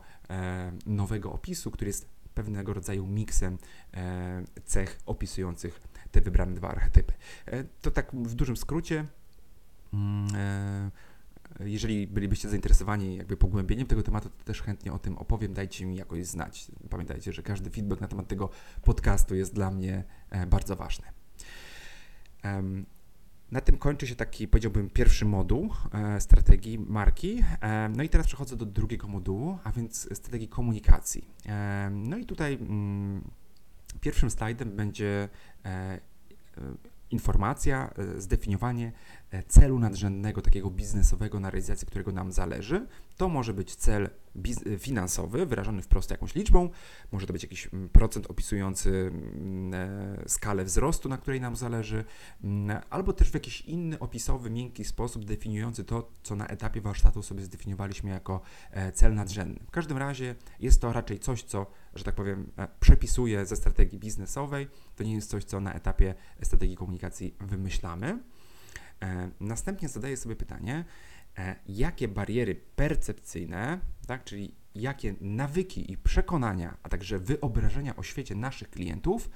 [0.86, 3.58] nowego opisu, który jest pewnego rodzaju miksem
[4.66, 7.14] cech opisujących te wybrane dwa archetypy.
[7.82, 9.06] To tak w dużym skrócie.
[9.94, 10.92] Mm, e,
[11.60, 15.96] jeżeli bylibyście zainteresowani jakby pogłębieniem tego tematu, to też chętnie o tym opowiem, dajcie mi
[15.96, 16.72] jakoś znać.
[16.90, 18.50] Pamiętajcie, że każdy feedback na temat tego
[18.82, 21.08] podcastu jest dla mnie e, bardzo ważny.
[23.52, 27.44] Na tym kończy się taki, powiedziałbym, pierwszy moduł e, strategii marki.
[27.96, 31.28] no i teraz przechodzę do drugiego modułu, a więc strategii komunikacji.
[31.92, 33.22] no i tutaj mm,
[34.02, 35.30] pierwszym slajdem będzie
[37.12, 38.92] informacja, e, zdefiniowanie
[39.32, 42.88] e, celu nadrzędnego, takiego biznesowego, na realizację którego nam zależy.
[43.18, 44.10] To może być cel
[44.66, 46.70] e, finansowy, wyrażony wprost jakąś liczbą,
[47.12, 49.74] może to być jakiś mm, procent opisujący mm,
[50.28, 52.06] skalę wzrostu, na której nam zależy,
[52.44, 57.24] mm, albo też w jakiś inny opisowy, miękki sposób definiujący to, co na etapie warsztatu
[57.24, 58.42] sobie zdefiniowaliśmy jako
[58.94, 59.60] cel nadrzędny.
[59.68, 64.00] W każdym razie jest to raczej coś, co że tak powiem, e, przepisuje ze strategii
[64.00, 64.68] biznesowej.
[64.96, 68.20] To nie jest coś, co na etapie strategii komunikacji wymyślamy.
[69.02, 70.86] E, następnie zadaję sobie pytanie,
[71.38, 78.36] e, jakie bariery percepcyjne, tak, czyli jakie nawyki i przekonania, a także wyobrażenia o świecie
[78.36, 79.30] naszych klientów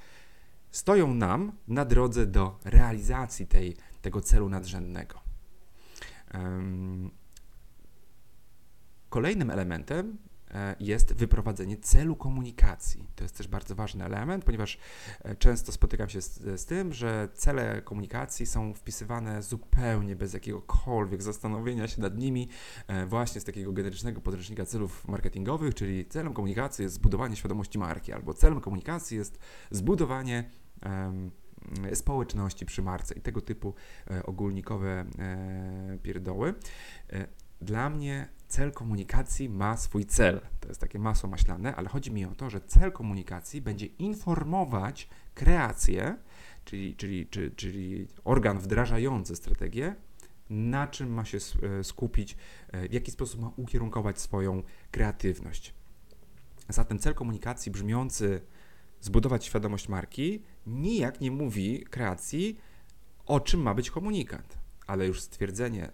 [0.70, 5.20] stoją nam na drodze do realizacji tej, tego celu nadrzędnego.
[9.08, 10.18] Kolejnym elementem
[10.80, 13.08] jest wyprowadzenie celu komunikacji.
[13.16, 14.78] To jest też bardzo ważny element, ponieważ
[15.22, 21.22] e, często spotykam się z, z, tym, że cele komunikacji są wpisywane zupełnie bez jakiegokolwiek
[21.22, 22.48] zastanowienia się nad nimi,
[22.86, 28.12] e, właśnie z takiego generycznego podręcznika celów marketingowych, czyli celem komunikacji jest zbudowanie świadomości marki,
[28.12, 29.38] albo celem komunikacji jest
[29.70, 30.50] zbudowanie
[30.86, 31.30] um,
[31.94, 33.74] społeczności przy marce i tego typu
[34.10, 36.54] e, ogólnikowe e, pierdoły.
[37.64, 40.40] Dla mnie cel komunikacji ma swój cel.
[40.60, 45.08] To jest takie masło maślane, ale chodzi mi o to, że cel komunikacji będzie informować
[45.34, 46.16] kreację,
[46.64, 49.94] czyli, czyli, czyli, czyli organ wdrażający strategię,
[50.50, 52.36] na czym ma się e, skupić,
[52.68, 55.74] e, w jaki sposób ma ukierunkować swoją kreatywność.
[56.68, 58.40] Zatem cel komunikacji brzmiący
[59.00, 62.58] zbudować świadomość marki nijak nie mówi kreacji,
[63.26, 65.90] o czym ma być komunikat, ale już stwierdzenie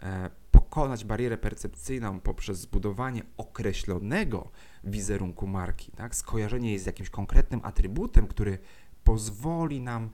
[0.00, 0.41] e,
[0.72, 4.50] pokonać barierę percepcyjną poprzez zbudowanie określonego
[4.84, 6.14] wizerunku marki, tak?
[6.14, 8.58] skojarzenie jej z jakimś konkretnym atrybutem, który
[9.04, 10.10] pozwoli nam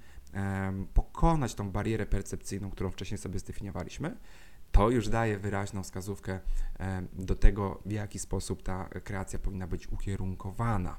[0.95, 4.17] pokonać tą barierę percepcyjną, którą wcześniej sobie zdefiniowaliśmy,
[4.73, 6.41] to już daje wyraźną wskazówkę
[7.13, 10.97] do tego, w jaki sposób ta kreacja powinna być ukierunkowana.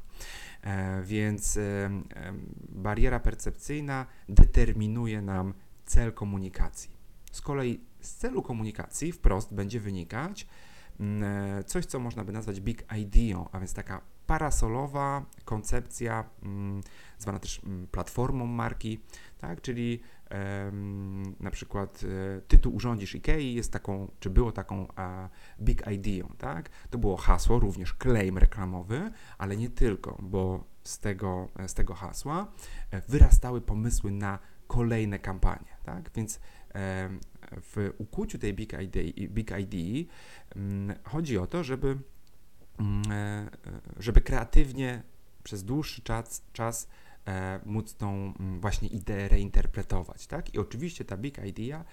[0.62, 1.60] E, więc
[2.70, 5.54] bariera percepcyjna determinuje nam
[5.86, 6.92] cel komunikacji.
[7.32, 10.48] Z kolei z celu komunikacji wprost będzie wynikać
[11.00, 11.24] mm,
[11.60, 16.82] e, coś, co można by nazwać big idea, a więc taka parasolowa koncepcja, mm,
[17.18, 19.00] zwana też mm, platformą marki,
[19.38, 19.62] tak?
[19.62, 20.02] czyli
[21.40, 22.04] na przykład
[22.38, 24.88] e, tytuł urządzisz IKEA jest taką, czy było taką
[25.62, 26.70] big idea, tak?
[26.90, 32.48] To było hasło, również claim reklamowy, ale nie tylko, bo z tego, z tego hasła
[32.92, 36.12] e, wyrastały pomysły na kolejne kampanie, tak?
[36.16, 36.40] Więc
[37.52, 40.08] w ukuciu tej Big ID, Big ID
[40.56, 41.98] mm, chodzi o to, żeby,
[42.80, 43.50] mm, e,
[44.00, 45.04] żeby kreatywnie
[45.44, 46.88] przez dłuższy czas, czas
[47.28, 50.54] e, móc tą mm, właśnie ideę reinterpretować, tak?
[50.54, 51.86] I oczywiście ta Big Idea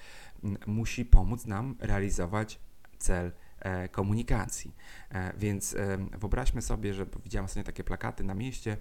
[0.66, 2.58] musi pomóc nam realizować
[2.98, 3.45] cel E,
[3.90, 4.74] komunikacji.
[5.10, 8.76] E, więc e, wyobraźmy sobie, że widziałem ostatnio takie plakaty na mieście.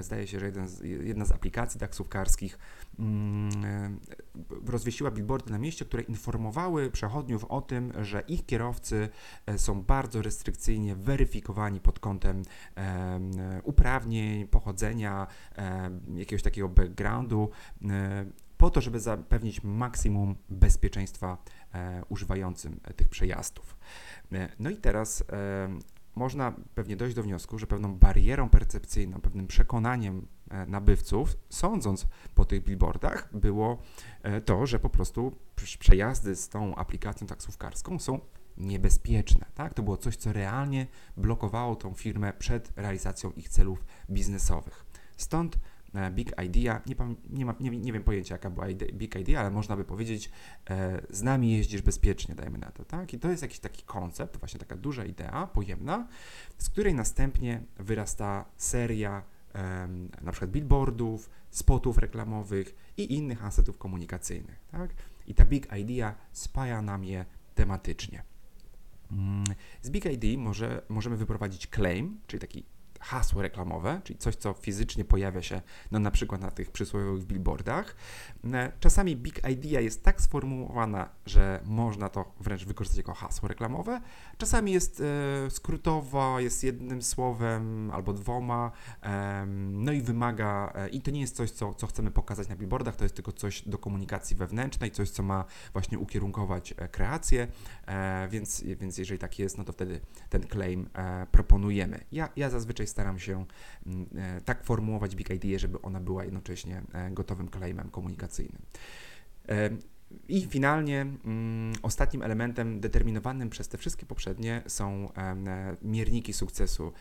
[0.00, 2.58] Zdaje się, że z, jedna z aplikacji taksówkarskich
[2.98, 4.00] mm,
[4.66, 9.08] rozwiesiła billboardy na mieście, które informowały przechodniów o tym, że ich kierowcy
[9.56, 12.42] są bardzo restrykcyjnie weryfikowani pod kątem
[13.62, 15.26] uprawnień, pochodzenia,
[16.14, 17.50] jakiegoś takiego backgroundu
[18.58, 21.38] po to, żeby zapewnić maksimum bezpieczeństwa
[21.74, 23.76] e, używającym tych przejazdów.
[24.32, 25.68] E, no i teraz e,
[26.14, 32.44] można pewnie dojść do wniosku, że pewną barierą percepcyjną, pewnym przekonaniem e, nabywców, sądząc po
[32.44, 33.82] tych billboardach, było
[34.44, 35.36] to, że po prostu
[35.78, 38.20] przejazdy z tą aplikacją taksówkarską są
[38.56, 39.46] niebezpieczne.
[39.54, 39.74] Tak?
[39.74, 40.86] To było coś, co realnie
[41.16, 44.84] blokowało tą firmę przed realizacją ich celów biznesowych.
[45.16, 45.58] Stąd
[46.10, 46.94] big Idea, nie,
[47.30, 50.30] nie, ma, nie, nie wiem pojęcia jaka była Big Idea, ale można by powiedzieć
[50.70, 53.14] e, z nami jeździsz bezpiecznie, dajmy na to, tak?
[53.14, 56.08] I to jest jakiś taki koncept, właśnie taka duża idea, pojemna,
[56.58, 59.22] z której następnie wyrasta seria
[59.54, 59.88] e,
[60.22, 64.90] na przykład billboardów, spotów reklamowych i innych asetów komunikacyjnych, tak?
[65.26, 68.22] I ta Big Idea spaja nam je tematycznie.
[69.12, 69.44] Mm,
[69.82, 72.64] z Big ID może, możemy wyprowadzić claim, czyli taki
[73.00, 77.96] hasło reklamowe, czyli coś, co fizycznie pojawia się no, na przykład na tych przysłowiowych billboardach.
[78.44, 84.00] E, czasami Big Idea jest tak sformułowana, że można to wręcz wykorzystać jako hasło reklamowe.
[84.38, 85.02] Czasami jest
[85.46, 88.70] e, skrótowa, jest jednym słowem albo dwoma,
[89.02, 92.56] e, no i wymaga, e, i to nie jest coś, co, co chcemy pokazać na
[92.56, 97.48] billboardach, to jest tylko coś do komunikacji wewnętrznej, coś, co ma właśnie ukierunkować e, kreację,
[97.86, 100.88] e, więc, więc jeżeli tak jest, no to wtedy ten claim
[101.30, 102.04] proponujemy.
[102.12, 103.44] Ja, ja zazwyczaj staram się
[103.86, 108.62] mm, e, tak formułować Big Idea, żeby ona była jednocześnie e, gotowym claimem komunikacyjnym.
[109.48, 109.70] E,
[110.28, 115.08] I finalnie mm, ostatnim elementem determinowanym przez te wszystkie poprzednie są
[115.82, 116.92] mierniki sukcesu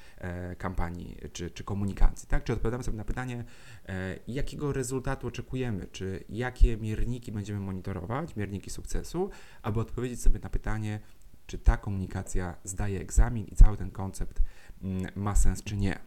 [0.58, 2.28] kampanii czy, czy komunikacji.
[2.28, 2.43] Tak?
[2.43, 3.43] Czy odpowiadamy sobie na pytanie,
[4.28, 9.30] jakiego rezultatu oczekujemy, czy jakie mierniki będziemy monitorować, mierniki sukcesu,
[9.62, 11.00] aby odpowiedzieć sobie na pytanie,
[11.48, 14.41] czy ta komunikacja zdaje egzamin i cały ten koncept
[15.15, 16.00] ma sens czy nie.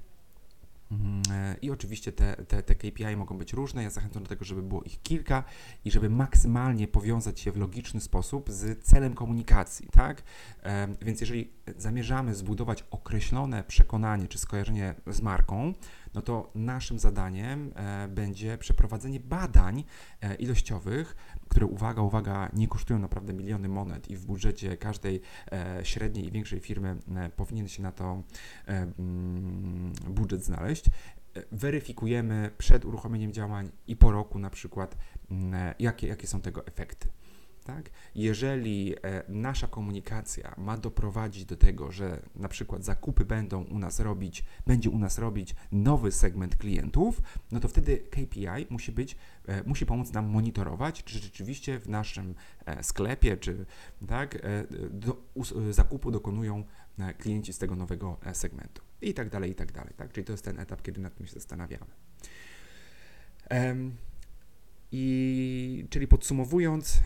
[0.91, 3.83] Mm, e, I oczywiście te, te, te KPI mogą być różne.
[3.83, 5.45] Ja zachęcam do tego, żeby było ich kilka
[5.85, 10.23] i żeby maksymalnie powiązać się w logiczny sposób z celem komunikacji, tak?
[10.63, 15.73] E, więc jeżeli zamierzamy zbudować określone przekonanie czy skojarzenie z marką,
[16.15, 19.85] no to naszym zadaniem e, będzie przeprowadzenie badań
[20.21, 21.17] e, ilościowych,
[21.49, 25.21] które, uwaga, uwaga, nie kosztują naprawdę miliony monet i w budżecie każdej
[25.53, 26.97] e, średniej i większej firmy
[27.37, 28.23] powinien się na to
[28.67, 30.85] mm, budżet znaleźć
[31.53, 34.97] weryfikujemy przed uruchomieniem działań i po roku na przykład,
[35.31, 37.09] mm, jakie, jakie są tego efekty.
[37.69, 37.91] Tak?
[38.15, 44.01] Jeżeli e, nasza komunikacja ma doprowadzić do tego, że na przykład zakupy będą u nas
[44.01, 49.63] robić, będzie u nas robić nowy segment klientów, no to wtedy KPI musi być, e,
[49.63, 52.35] musi pomóc nam monitorować, czy rzeczywiście w naszym
[52.67, 53.67] e, sklepie, czy
[54.09, 54.39] tak,
[54.91, 55.17] do,
[55.71, 56.65] zakupu dokonują
[57.19, 58.83] klienci z tego nowego segmentu.
[59.03, 59.95] I tak dalej, i tak dalej.
[59.97, 60.13] Tak?
[60.13, 61.91] Czyli to jest ten etap, kiedy nad tym się zastanawiamy.
[64.93, 67.01] I czyli podsumowując,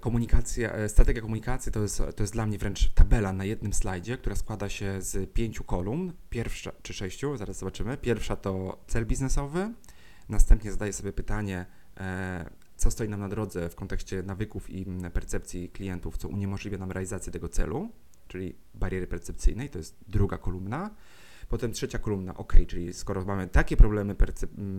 [0.00, 4.18] komunikacja, e, strategia komunikacji to jest, to jest dla mnie wręcz tabela na jednym slajdzie,
[4.18, 7.96] która składa się z pięciu kolumn, pierwsza czy sześciu, zaraz zobaczymy.
[7.96, 9.72] Pierwsza to cel biznesowy,
[10.28, 15.68] następnie zadaję sobie pytanie, e, co stoi nam na drodze w kontekście nawyków i percepcji
[15.68, 17.88] klientów, co uniemożliwia nam realizację tego celu,
[18.28, 20.90] czyli bariery percepcyjnej, to jest druga kolumna.
[21.52, 24.16] Potem trzecia kolumna, ok, czyli skoro mamy takie problemy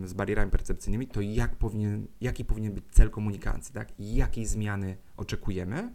[0.04, 3.88] z barierami percepcyjnymi, to jak powinien, jaki powinien być cel komunikacji, tak?
[3.98, 5.92] Jakiej zmiany oczekujemy?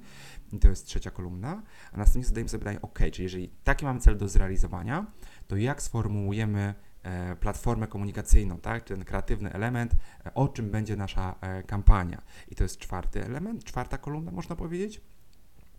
[0.51, 1.63] I to jest trzecia kolumna.
[1.91, 5.05] A następnie zadajemy sobie pytanie, ok, czyli jeżeli taki mamy cel do zrealizowania,
[5.47, 6.73] to jak sformułujemy
[7.03, 8.83] e, platformę komunikacyjną, tak?
[8.83, 12.21] ten kreatywny element, e, o czym będzie nasza e, kampania.
[12.47, 15.01] I to jest czwarty element, czwarta kolumna, można powiedzieć.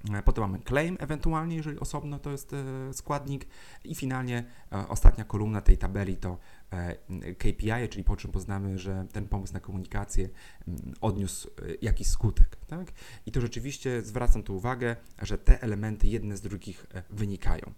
[0.09, 3.47] E, potem mamy claim, ewentualnie, jeżeli osobno to jest e, składnik.
[3.85, 6.39] I finalnie e, ostatnia kolumna tej tabeli to
[7.39, 10.29] KPI, czyli po czym poznamy, że ten pomysł na komunikację
[10.69, 11.51] mm, odniósł
[11.83, 12.57] jakiś skutek.
[12.67, 12.93] Tak?
[13.27, 17.73] I to rzeczywiście zwracam tu uwagę, że te elementy jedne z drugich wynikają.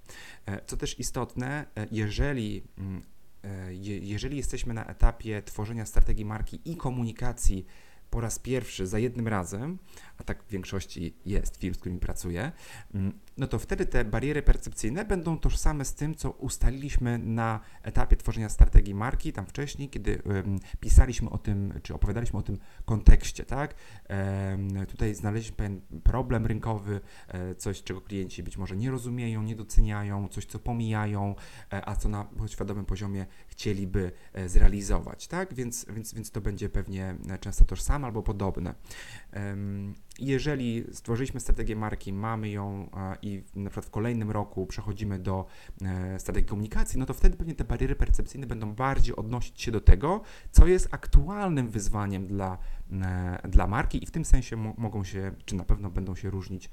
[0.67, 3.03] Co też istotne, jeżeli mm,
[4.01, 7.67] jeżeli jesteśmy na etapie tworzenia strategii marki i komunikacji
[8.13, 9.79] po raz pierwszy za jednym razem,
[10.23, 12.53] a tak w większości jest firm, z którymi pracuję,
[12.95, 18.17] mm, no to wtedy te bariery percepcyjne będą tożsame z tym, co ustaliliśmy na etapie
[18.17, 20.23] tworzenia strategii marki, tam wcześniej, kiedy
[20.81, 23.75] pisaliśmy o tym, czy opowiadaliśmy o tym kontekście, tak?
[24.89, 27.01] Tutaj znaleźliśmy pewien problem rynkowy,
[27.35, 31.35] um, coś, czego klienci być może nie rozumieją, nie doceniają, coś, co pomijają,
[31.73, 35.55] e, a co na świadomym poziomie chcieliby e, zrealizować, tak?
[35.55, 38.75] Więc, więc, więc to będzie pewnie często tożsame albo podobne.
[40.19, 42.91] Jeżeli stworzyliśmy strategię marki, mamy ją
[43.23, 45.47] i na przykład w kolejnym roku przechodzimy do
[45.83, 49.81] e, strategii komunikacji, no to wtedy pewnie te bariery percepcyjne będą bardziej odnosić się do
[49.81, 50.21] tego,
[50.51, 52.59] co jest aktualnym wyzwaniem dla,
[52.93, 56.71] e, dla marki i w tym sensie mogą się, czy na pewno będą się różnić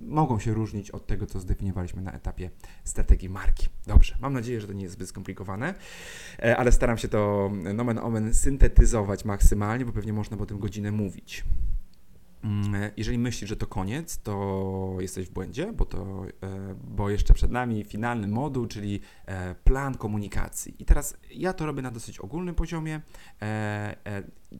[0.00, 2.50] mogą się różnić od tego, co zdefiniowaliśmy na etapie
[2.84, 3.66] strategii marki.
[3.86, 5.74] Dobrze, mam nadzieję, że to nie jest zbyt skomplikowane,
[6.38, 10.92] e, ale staram się to nomen omen syntetyzować maksymalnie, bo pewnie można po tym godzinę
[10.92, 11.44] mówić.
[12.44, 17.34] Mm, jeżeli myślisz, że to koniec, to jesteś w błędzie, bo, to, e, bo jeszcze
[17.34, 20.74] przed nami finalny moduł, czyli e, plan komunikacji.
[20.78, 23.00] I teraz ja to robię na dosyć ogólnym poziomie.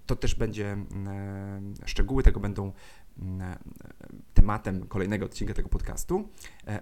[0.06, 2.72] To też będzie, mm, szczegóły tego będą
[3.18, 3.58] mm,
[4.34, 6.28] tematem kolejnego odcinka tego podcastu,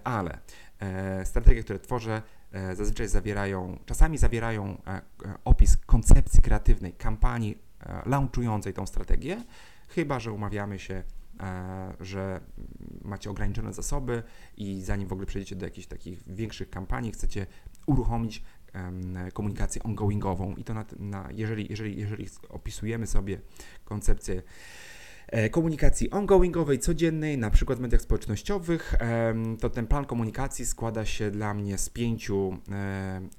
[0.03, 0.37] ale
[1.23, 2.21] strategie, które tworzę,
[2.73, 4.81] zazwyczaj zawierają, czasami zawierają
[5.45, 7.57] opis koncepcji kreatywnej, kampanii
[8.05, 9.43] launchującej tą strategię,
[9.95, 11.03] chyba że umawiamy się,
[11.39, 12.39] e, że
[13.01, 14.23] macie ograniczone zasoby
[14.57, 17.45] i zanim w ogóle przejdziecie do jakichś takich większych kampanii, chcecie
[17.85, 18.43] uruchomić
[19.33, 23.39] komunikację ongoingową i to na, na, jeżeli, jeżeli, jeżeli opisujemy sobie
[23.85, 24.41] koncepcję
[25.27, 28.95] e, komunikacji ongoingowej, codziennej, na przykład w mediach społecznościowych,
[29.59, 32.57] to ten plan komunikacji składa się dla mnie z pięciu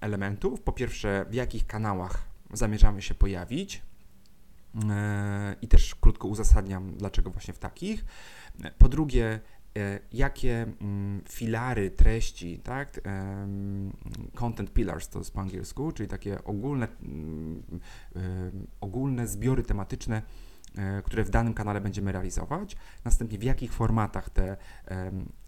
[0.01, 0.61] elementów.
[0.61, 3.94] Po pierwsze, w jakich kanałach zamierzamy się pojawić, E,
[5.63, 8.05] i też krótko uzasadniam, dlaczego właśnie w takich.
[8.79, 9.41] Po drugie,
[9.79, 13.01] e, jakie mm, filary treści, tak,
[14.35, 17.63] content pillars to jest po angielsku, czyli takie ogólne, mm,
[18.81, 20.23] ogólne zbiory tematyczne,
[20.77, 24.57] e, które w danym kanale będziemy realizować, następnie w jakich formatach te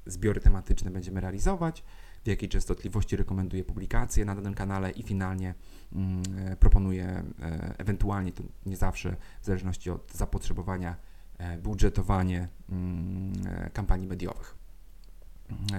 [0.06, 1.84] zbiory tematyczne będziemy realizować,
[2.26, 5.54] w jakiej częstotliwości rekomenduję publikacje na danym kanale i finalnie
[5.92, 7.04] mm, e, proponuję
[7.42, 10.96] e, ewentualnie, to nie zawsze, w zależności od zapotrzebowania,
[11.38, 13.32] e, budżetowanie mm,
[13.72, 14.56] kampanii mediowych.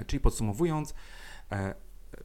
[0.08, 0.93] Czyli podsumowując,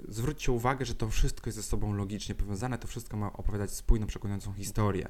[0.08, 4.06] zwróćcie uwagę, że to wszystko jest ze sobą logicznie powiązane, to wszystko ma opowiadać spójną,
[4.06, 5.08] przekonującą historię.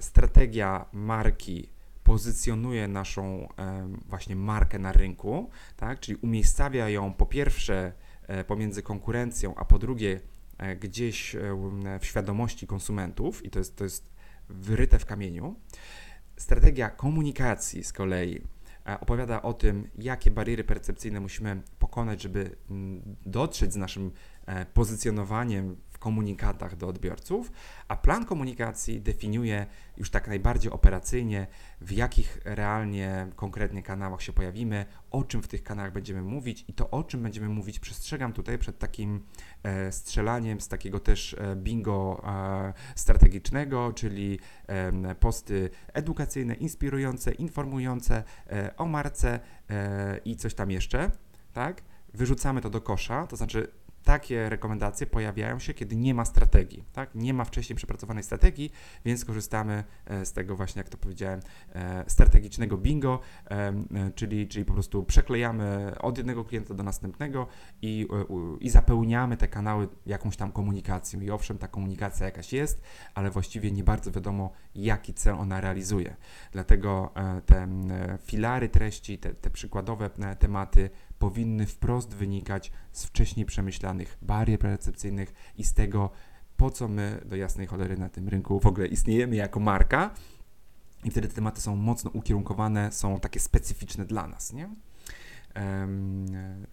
[0.00, 1.68] Strategia marki
[2.08, 3.48] pozycjonuje naszą
[4.06, 6.00] właśnie markę na rynku, tak?
[6.00, 7.92] czyli umiejscawia ją po pierwsze
[8.26, 10.20] e, pomiędzy konkurencją, a po drugie
[10.58, 11.40] e, gdzieś e,
[12.00, 14.12] w świadomości konsumentów i to jest, to jest
[14.48, 15.54] wyryte w kamieniu.
[16.36, 18.42] Strategia komunikacji z kolei
[19.00, 24.12] opowiada o tym, jakie bariery percepcyjne musimy pokonać, żeby mm, dotrzeć z naszym
[24.74, 27.52] pozycjonowaniem komunikatach do odbiorców,
[27.88, 31.46] a plan komunikacji definiuje już tak najbardziej operacyjnie,
[31.80, 36.72] w jakich realnie, konkretnie kanałach się pojawimy, o czym w tych kanałach będziemy mówić i
[36.72, 39.24] to, o czym będziemy mówić, przestrzegam tutaj przed takim
[39.62, 48.24] e, strzelaniem z takiego też e, bingo e, strategicznego, czyli e, posty edukacyjne, inspirujące, informujące
[48.46, 49.40] e, o marce
[49.70, 51.10] e, i coś tam jeszcze,
[51.52, 51.82] tak?
[52.14, 53.68] Wyrzucamy to do kosza, to znaczy
[54.08, 57.14] takie rekomendacje pojawiają się, kiedy nie ma strategii, tak?
[57.14, 58.72] Nie ma wcześniej przepracowanej strategii,
[59.04, 61.40] więc korzystamy e, z tego właśnie, jak to powiedziałem,
[61.74, 63.72] e, strategicznego bingo, e,
[64.14, 67.46] czyli, czyli po prostu przeklejamy od jednego klienta do następnego
[67.82, 68.08] i,
[68.60, 71.20] i zapełniamy te kanały jakąś tam komunikacją.
[71.20, 72.82] I owszem, ta komunikacja jakaś jest,
[73.14, 76.16] ale właściwie nie bardzo wiadomo, jaki cel ona realizuje.
[76.52, 77.12] Dlatego
[77.46, 77.68] te
[78.24, 85.64] filary treści, te, te przykładowe tematy powinny wprost wynikać z wcześniej przemyślanych barier percepcyjnych i
[85.64, 86.10] z tego,
[86.56, 90.10] po co my do jasnej cholery na tym rynku w ogóle istniejemy jako marka.
[91.04, 94.68] I wtedy te tematy są mocno ukierunkowane, są takie specyficzne dla nas, nie?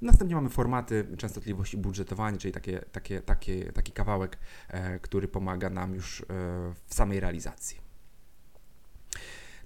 [0.01, 4.37] Następnie mamy formaty częstotliwości budżetowania, czyli takie, takie, takie, taki kawałek,
[4.67, 6.25] e, który pomaga nam już e,
[6.85, 7.77] w samej realizacji.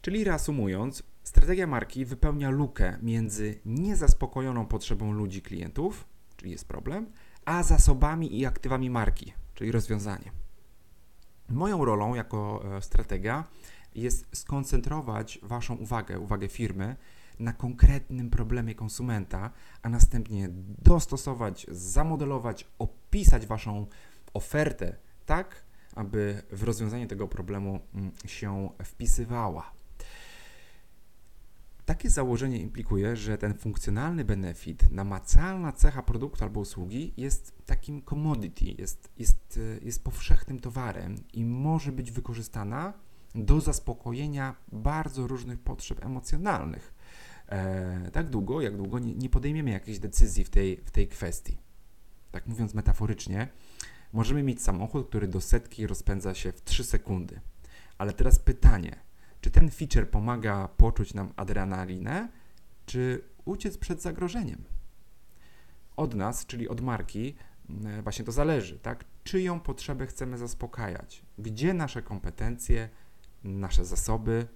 [0.02, 6.06] Czyli reasumując, strategia marki wypełnia lukę między niezaspokojoną potrzebą ludzi, klientów,
[6.38, 7.12] czyli jest problem,
[7.46, 10.32] a zasobami i aktywami marki, czyli rozwiązanie.
[11.50, 13.44] Moją rolą jako e, strategia
[13.96, 16.96] jest skoncentrować Waszą uwagę, uwagę firmy
[17.40, 19.52] na konkretnym problemie konsumenta,
[19.82, 20.50] a następnie
[20.82, 23.88] dostosować, zamodelować, opisać Waszą
[24.34, 25.64] ofertę tak,
[25.96, 29.79] aby w rozwiązanie tego problemu mm, się wpisywała.
[31.90, 38.66] Takie założenie implikuje, że ten funkcjonalny benefit, namacalna cecha produktu albo usługi jest takim commodity,
[38.66, 42.94] jest, jest, jest powszechnym towarem i może być wykorzystana
[43.36, 46.94] do zaspokojenia bardzo różnych potrzeb emocjonalnych.
[47.48, 51.58] E, tak długo, jak długo nie, nie podejmiemy jakiejś decyzji w tej, w tej kwestii.
[52.32, 53.48] Tak mówiąc metaforycznie,
[54.14, 57.40] możemy mieć samochód, który do setki rozpędza się w 3 sekundy.
[57.98, 59.09] Ale teraz pytanie,
[59.42, 62.30] czy ten feature pomaga poczuć nam adrenalinę,
[62.86, 64.64] czy uciec przed zagrożeniem?
[65.96, 67.36] Od nas, czyli od marki,
[67.86, 69.06] e, właśnie to zależy, tak?
[69.24, 71.24] Czyją potrzebę chcemy zaspokajać?
[71.38, 72.90] Gdzie nasze kompetencje,
[73.44, 74.48] nasze zasoby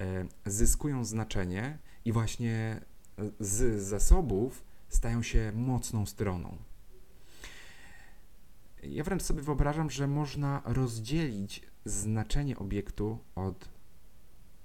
[0.00, 2.80] e, zyskują znaczenie i właśnie
[3.40, 6.56] z zasobów stają się mocną stroną.
[8.82, 13.68] Ja wręcz sobie wyobrażam, że można rozdzielić znaczenie obiektu od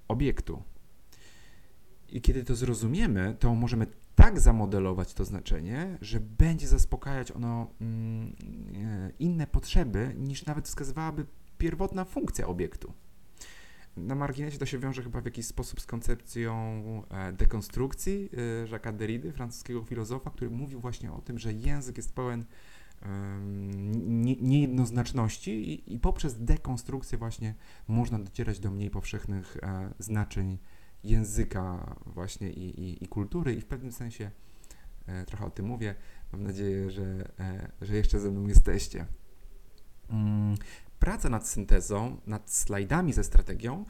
[0.08, 0.64] obiektu.
[2.10, 8.36] I kiedy to zrozumiemy, to możemy tak zamodelować to znaczenie, że będzie zaspokajać ono mm,
[8.76, 11.26] e, inne potrzeby, niż nawet wskazywałaby
[11.58, 12.94] pierwotna funkcja obiektu.
[13.98, 16.54] Na marginesie to się wiąże chyba w jakiś sposób z koncepcją
[17.10, 18.30] e, dekonstrukcji
[18.66, 22.46] e, Jacques'a Derrida, francuskiego filozofa, który mówił właśnie o tym, że język jest pełen
[24.42, 27.56] niejednoznaczności i, i poprzez dekonstrukcję właśnie
[27.88, 30.58] można docierać do mniej powszechnych e, znaczeń
[31.04, 34.32] języka właśnie i, i, i, kultury i w pewnym sensie
[35.06, 35.96] e, trochę o tym mówię.
[36.34, 39.06] Mam nadzieję, że, e, że jeszcze ze mną jesteście.
[40.10, 40.58] Mm,
[41.00, 43.86] praca nad syntezą, nad slajdami ze strategią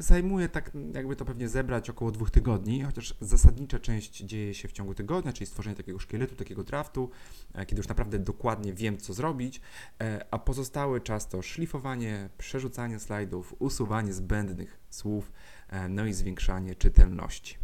[0.00, 4.72] zajmuje tak, jakby to pewnie zebrać około dwóch tygodni, chociaż zasadnicza część dzieje się w
[4.72, 7.10] ciągu tygodnia, czyli stworzenie takiego szkieletu, takiego draftu,
[7.54, 9.60] e, kiedy już naprawdę dokładnie wiem, co zrobić,
[10.00, 15.32] e, a pozostały czas to szlifowanie, przerzucanie slajdów, usuwanie zbędnych słów,
[15.68, 17.58] e, no i zwiększanie czytelności.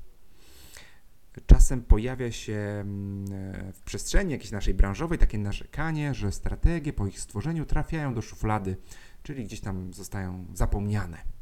[1.46, 3.26] Czasem pojawia się mm,
[3.72, 8.76] w przestrzeni jakiejś naszej branżowej takie narzekanie, że strategie po ich stworzeniu trafiają do szuflady,
[9.22, 11.35] czyli gdzieś tam zostają zapomniane.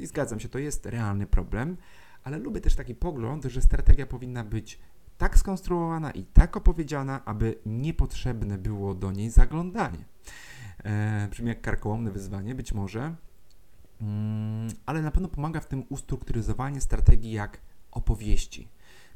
[0.00, 1.76] I zgadzam się, to jest realny problem,
[2.24, 4.78] ale lubię też taki pogląd, że strategia powinna być
[5.18, 10.04] tak skonstruowana i tak opowiedziana, aby niepotrzebne było do niej zaglądanie.
[10.84, 13.14] E, brzmi jak karkołomne wyzwanie, być może,
[14.00, 17.60] mm, ale na pewno pomaga w tym ustrukturyzowanie strategii jak
[17.90, 18.68] opowieści,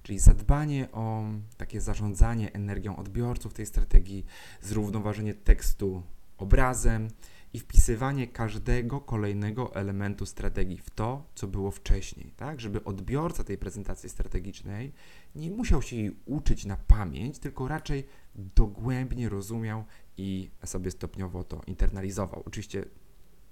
[0.02, 1.24] czyli zadbanie o
[1.56, 4.26] takie zarządzanie energią odbiorców tej strategii,
[4.62, 6.02] zrównoważenie tekstu
[6.38, 7.08] obrazem,
[7.52, 12.60] i wpisywanie każdego kolejnego elementu strategii w to, co było wcześniej, tak?
[12.60, 14.92] Żeby odbiorca tej prezentacji strategicznej
[15.34, 19.84] nie musiał się jej uczyć na pamięć, tylko raczej dogłębnie rozumiał
[20.16, 22.42] i sobie stopniowo to internalizował.
[22.46, 22.84] Oczywiście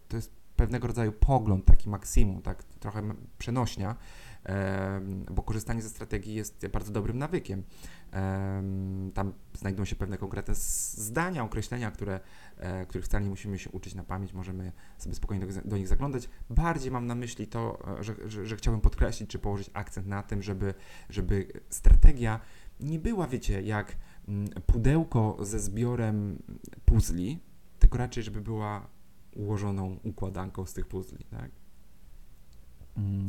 [0.08, 3.96] to jest pewnego rodzaju pogląd, taki maksimum, tak trochę przenośnia,
[5.30, 7.62] bo korzystanie ze strategii jest bardzo dobrym nawykiem.
[9.16, 12.20] Tam znajdują się pewne konkretne zdania, określenia, które,
[12.56, 15.88] e, których wcale nie musimy się uczyć na pamięć, możemy sobie spokojnie do, do nich
[15.88, 16.28] zaglądać.
[16.50, 20.22] Bardziej mam na myśli to, e, że, że, że chciałbym podkreślić, czy położyć akcent na
[20.22, 20.74] tym, żeby,
[21.08, 22.40] żeby strategia
[22.80, 23.96] nie była, wiecie, jak
[24.28, 26.42] mm, pudełko ze zbiorem
[26.84, 27.38] puzli,
[27.78, 28.86] tylko raczej, żeby była
[29.36, 31.50] ułożoną układanką z tych puzli, tak?
[32.96, 33.28] Mm.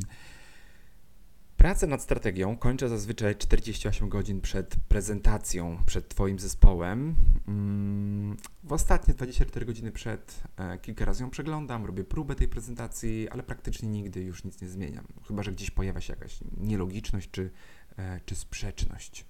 [1.68, 7.16] Pracę nad strategią kończę zazwyczaj 48 godzin przed prezentacją, przed Twoim zespołem.
[7.48, 13.30] Mm, w ostatnie 24 godziny przed e, kilka razy ją przeglądam, robię próbę tej prezentacji,
[13.30, 15.08] ale praktycznie nigdy już nic nie zmieniam.
[15.28, 17.52] Chyba, że gdzieś pojawia się jakaś nielogiczność czy,
[17.98, 19.26] e, czy sprzeczność.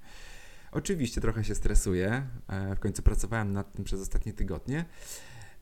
[0.71, 4.85] Oczywiście trochę się stresuję, e, w końcu pracowałem nad tym przez ostatnie tygodnie.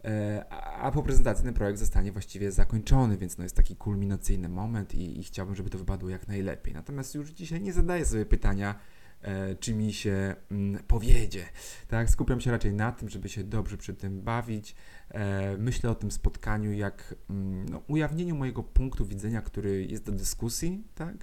[0.06, 4.96] E, a po prezentacji ten projekt zostanie właściwie zakończony, więc no jest taki kulminacyjny moment
[4.96, 6.74] i, i chciałbym, żeby to wypadło jak najlepiej.
[6.74, 8.76] Natomiast już dzisiaj nie zadaję sobie pytania,
[9.22, 11.46] e, czy mi się mm, powiedzie.
[11.88, 14.76] Tak, skupiam się raczej na tym, żeby się dobrze przy tym bawić.
[15.10, 20.12] E, myślę o tym spotkaniu jak mm, no, ujawnieniu mojego punktu widzenia, który jest do
[20.12, 21.16] dyskusji, tak?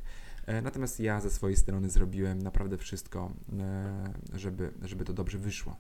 [0.47, 5.77] E, natomiast ja ze swojej strony zrobiłem naprawdę wszystko, e, żeby, żeby to dobrze wyszło.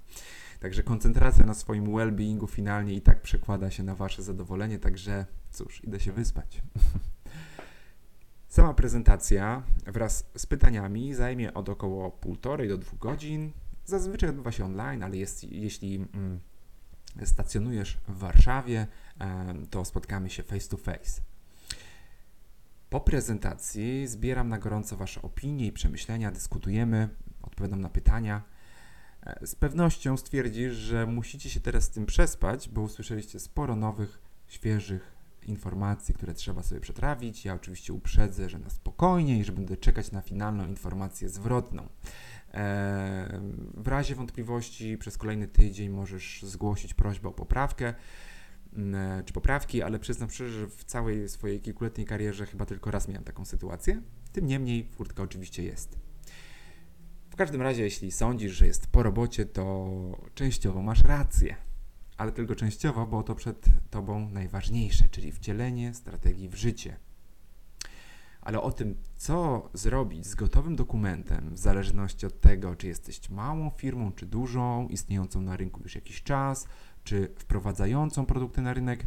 [0.63, 5.85] Także koncentracja na swoim well-beingu finalnie i tak przekłada się na Wasze zadowolenie, także cóż,
[5.85, 6.63] idę się wyspać.
[8.49, 13.53] Sama prezentacja wraz z pytaniami zajmie od około półtorej do dwóch godzin.
[13.85, 16.41] Zazwyczaj odbywa się online, ale jest, jeśli mm,
[17.25, 18.87] stacjonujesz w Warszawie,
[19.21, 21.23] e, to spotkamy się face to face.
[22.91, 27.09] Po prezentacji zbieram na gorąco Wasze opinie i przemyślenia, dyskutujemy,
[27.43, 28.52] odpowiadam na pytania.
[29.27, 34.19] E, z pewnością stwierdzisz, że musicie się teraz z tym przespać, bo usłyszeliście sporo nowych,
[34.49, 35.13] świeżych
[35.47, 37.45] informacji, które trzeba sobie przetrawić.
[37.45, 41.89] Ja oczywiście uprzedzę, że na spokojnie i że będę czekać na finalną informację zwrotną.
[42.55, 43.41] E,
[43.75, 47.95] w razie wątpliwości przez kolejny tydzień możesz zgłosić prośbę o poprawkę.
[48.73, 52.91] Mm, e, czy poprawki, ale przyznam szczerze, że w całej swojej kilkuletniej karierze chyba tylko
[52.91, 54.03] raz miałem taką sytuację.
[54.33, 56.12] Tym niemniej furtka oczywiście jest.
[57.33, 59.89] W każdym razie, jeśli sądzisz, że jest po robocie, to
[60.35, 61.57] częściowo masz rację.
[62.17, 66.97] Ale tylko częściowo, bo to przed tobą najważniejsze, czyli wcielenie strategii w życie.
[68.41, 73.71] Ale o tym, co zrobić z gotowym dokumentem, w zależności od tego, czy jesteś małą
[73.71, 76.67] firmą, czy dużą, istniejącą na rynku już jakiś czas,
[77.05, 79.07] czy wprowadzającą produkty na rynek,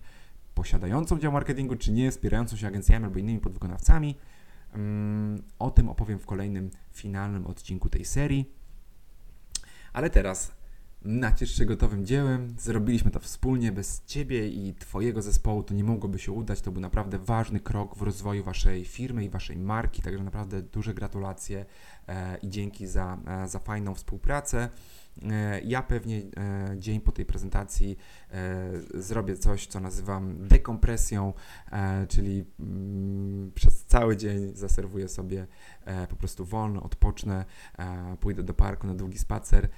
[0.54, 4.16] posiadającą dział marketingu, czy nie, wspierającą się agencjami albo innymi podwykonawcami.
[4.76, 8.52] Mm, o tym opowiem w kolejnym, finalnym odcinku tej serii.
[9.94, 10.52] Ale teraz
[11.02, 12.56] naciesz się gotowym dziełem.
[12.60, 16.62] Zrobiliśmy to wspólnie, bez Ciebie i Twojego zespołu to nie mogłoby się udać.
[16.62, 20.94] To był naprawdę ważny krok w rozwoju Waszej firmy i Waszej marki, także naprawdę duże
[20.94, 21.66] gratulacje
[22.42, 24.70] i dzięki za, e, za fajną współpracę.
[25.24, 27.98] E, ja pewnie e, dzień po tej prezentacji
[28.32, 31.34] e, zrobię coś, co nazywam dekompresją,
[32.08, 35.48] czyli mm, przez cały dzień zaserwuję sobie
[36.10, 37.46] po prostu wolno, odpocznę,
[38.20, 39.70] pójdę do parku na długi spacer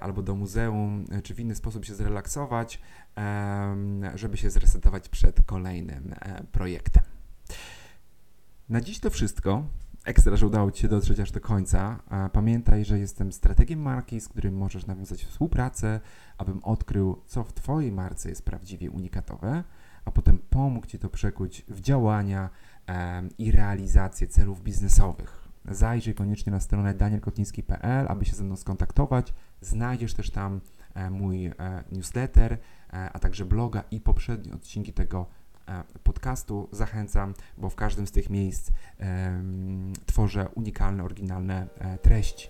[0.00, 2.80] albo do muzeum, czy w inny sposób się zrelaksować,
[4.14, 6.14] żeby się zresetować przed kolejnym
[6.52, 7.02] projektem.
[8.68, 9.64] Na dziś to wszystko.
[10.06, 11.98] Ekstra, że udało Ci się dotrzeć aż do końca.
[12.32, 16.00] Pamiętaj, że jestem strategiem marki, z którym możesz nawiązać współpracę,
[16.38, 19.64] abym odkrył, co w Twojej marce jest prawdziwie unikatowe,
[20.04, 22.50] a potem pomógł Ci to przekuć w działania
[23.38, 25.48] i realizację celów biznesowych.
[25.70, 29.34] Zajrzyj koniecznie na stronę danielkotniski.pl, aby się ze mną skontaktować.
[29.60, 30.60] Znajdziesz też tam
[30.94, 31.52] e, mój e,
[31.92, 32.58] newsletter, e,
[32.92, 35.26] a także bloga i poprzednie odcinki tego
[36.02, 38.70] podcastu zachęcam, bo w każdym z tych miejsc
[40.06, 42.48] tworzę unikalne, oryginalne e, treści.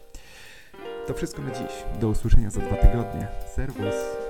[1.07, 2.01] To wszystko na dziś.
[2.01, 3.29] Do usłyszenia za dwa tygodnie.
[3.55, 4.26] Serwus.